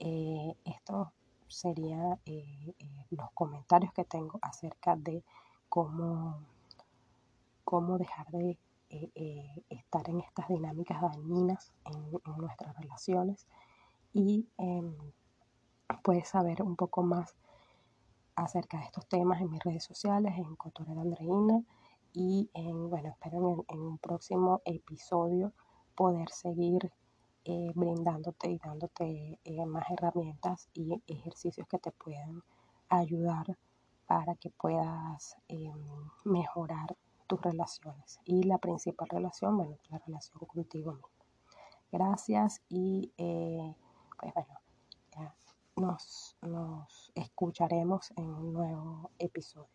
eh, 0.00 0.56
esto 0.64 1.12
serían 1.48 2.18
eh, 2.26 2.74
los 3.10 3.30
comentarios 3.32 3.92
que 3.92 4.04
tengo 4.04 4.38
acerca 4.42 4.96
de 4.96 5.22
cómo 5.68 6.40
cómo 7.70 7.98
dejar 7.98 8.26
de 8.32 8.58
eh, 8.88 9.10
eh, 9.14 9.64
estar 9.70 10.08
en 10.10 10.18
estas 10.18 10.48
dinámicas 10.48 11.00
dañinas 11.00 11.72
en, 11.84 12.10
nuestras 12.36 12.76
relaciones 12.76 13.46
y 14.12 14.48
em, 14.58 14.92
puedes 16.02 16.26
saber 16.26 16.64
un 16.64 16.74
poco 16.74 17.04
más 17.04 17.36
acerca 18.34 18.78
de 18.78 18.86
estos 18.86 19.06
temas 19.06 19.40
en 19.40 19.52
mis 19.52 19.62
redes 19.62 19.84
sociales, 19.84 20.34
en 20.36 20.56
Cotorera 20.56 21.00
Andreina 21.00 21.62
y 22.12 22.50
en, 22.54 22.90
bueno, 22.90 23.10
espero 23.10 23.64
en, 23.68 23.80
un 23.80 23.98
próximo 23.98 24.62
episodio 24.64 25.52
poder 25.94 26.28
seguir 26.30 26.92
eh, 27.44 27.72
brindándote 27.74 28.50
y 28.50 28.58
dándote 28.58 29.38
más 29.66 29.84
herramientas 29.90 30.68
y 30.74 31.02
ejercicios 31.06 31.66
que 31.68 31.78
te 31.78 31.90
puedan 31.92 32.42
ayudar 32.88 33.56
para 34.06 34.34
que 34.34 34.50
puedas 34.50 35.36
em, 35.48 36.10
mejorar 36.24 36.96
tus 37.28 37.40
relaciones. 37.40 38.18
Y 38.24 38.42
la 38.42 38.58
principal 38.58 39.08
relación, 39.08 39.56
bueno, 39.56 39.78
la 39.88 39.98
relación 39.98 40.40
contigo 40.46 40.92
mismo. 40.92 41.08
Gracias 41.92 42.60
y 42.68 43.12
eh, 43.16 43.74
pues 44.18 44.34
bueno, 44.34 44.60
ya 45.14 45.34
nos, 45.76 46.36
nos 46.42 47.12
escucharemos 47.14 48.10
en 48.16 48.30
un 48.30 48.52
nuevo 48.52 49.10
episodio. 49.18 49.68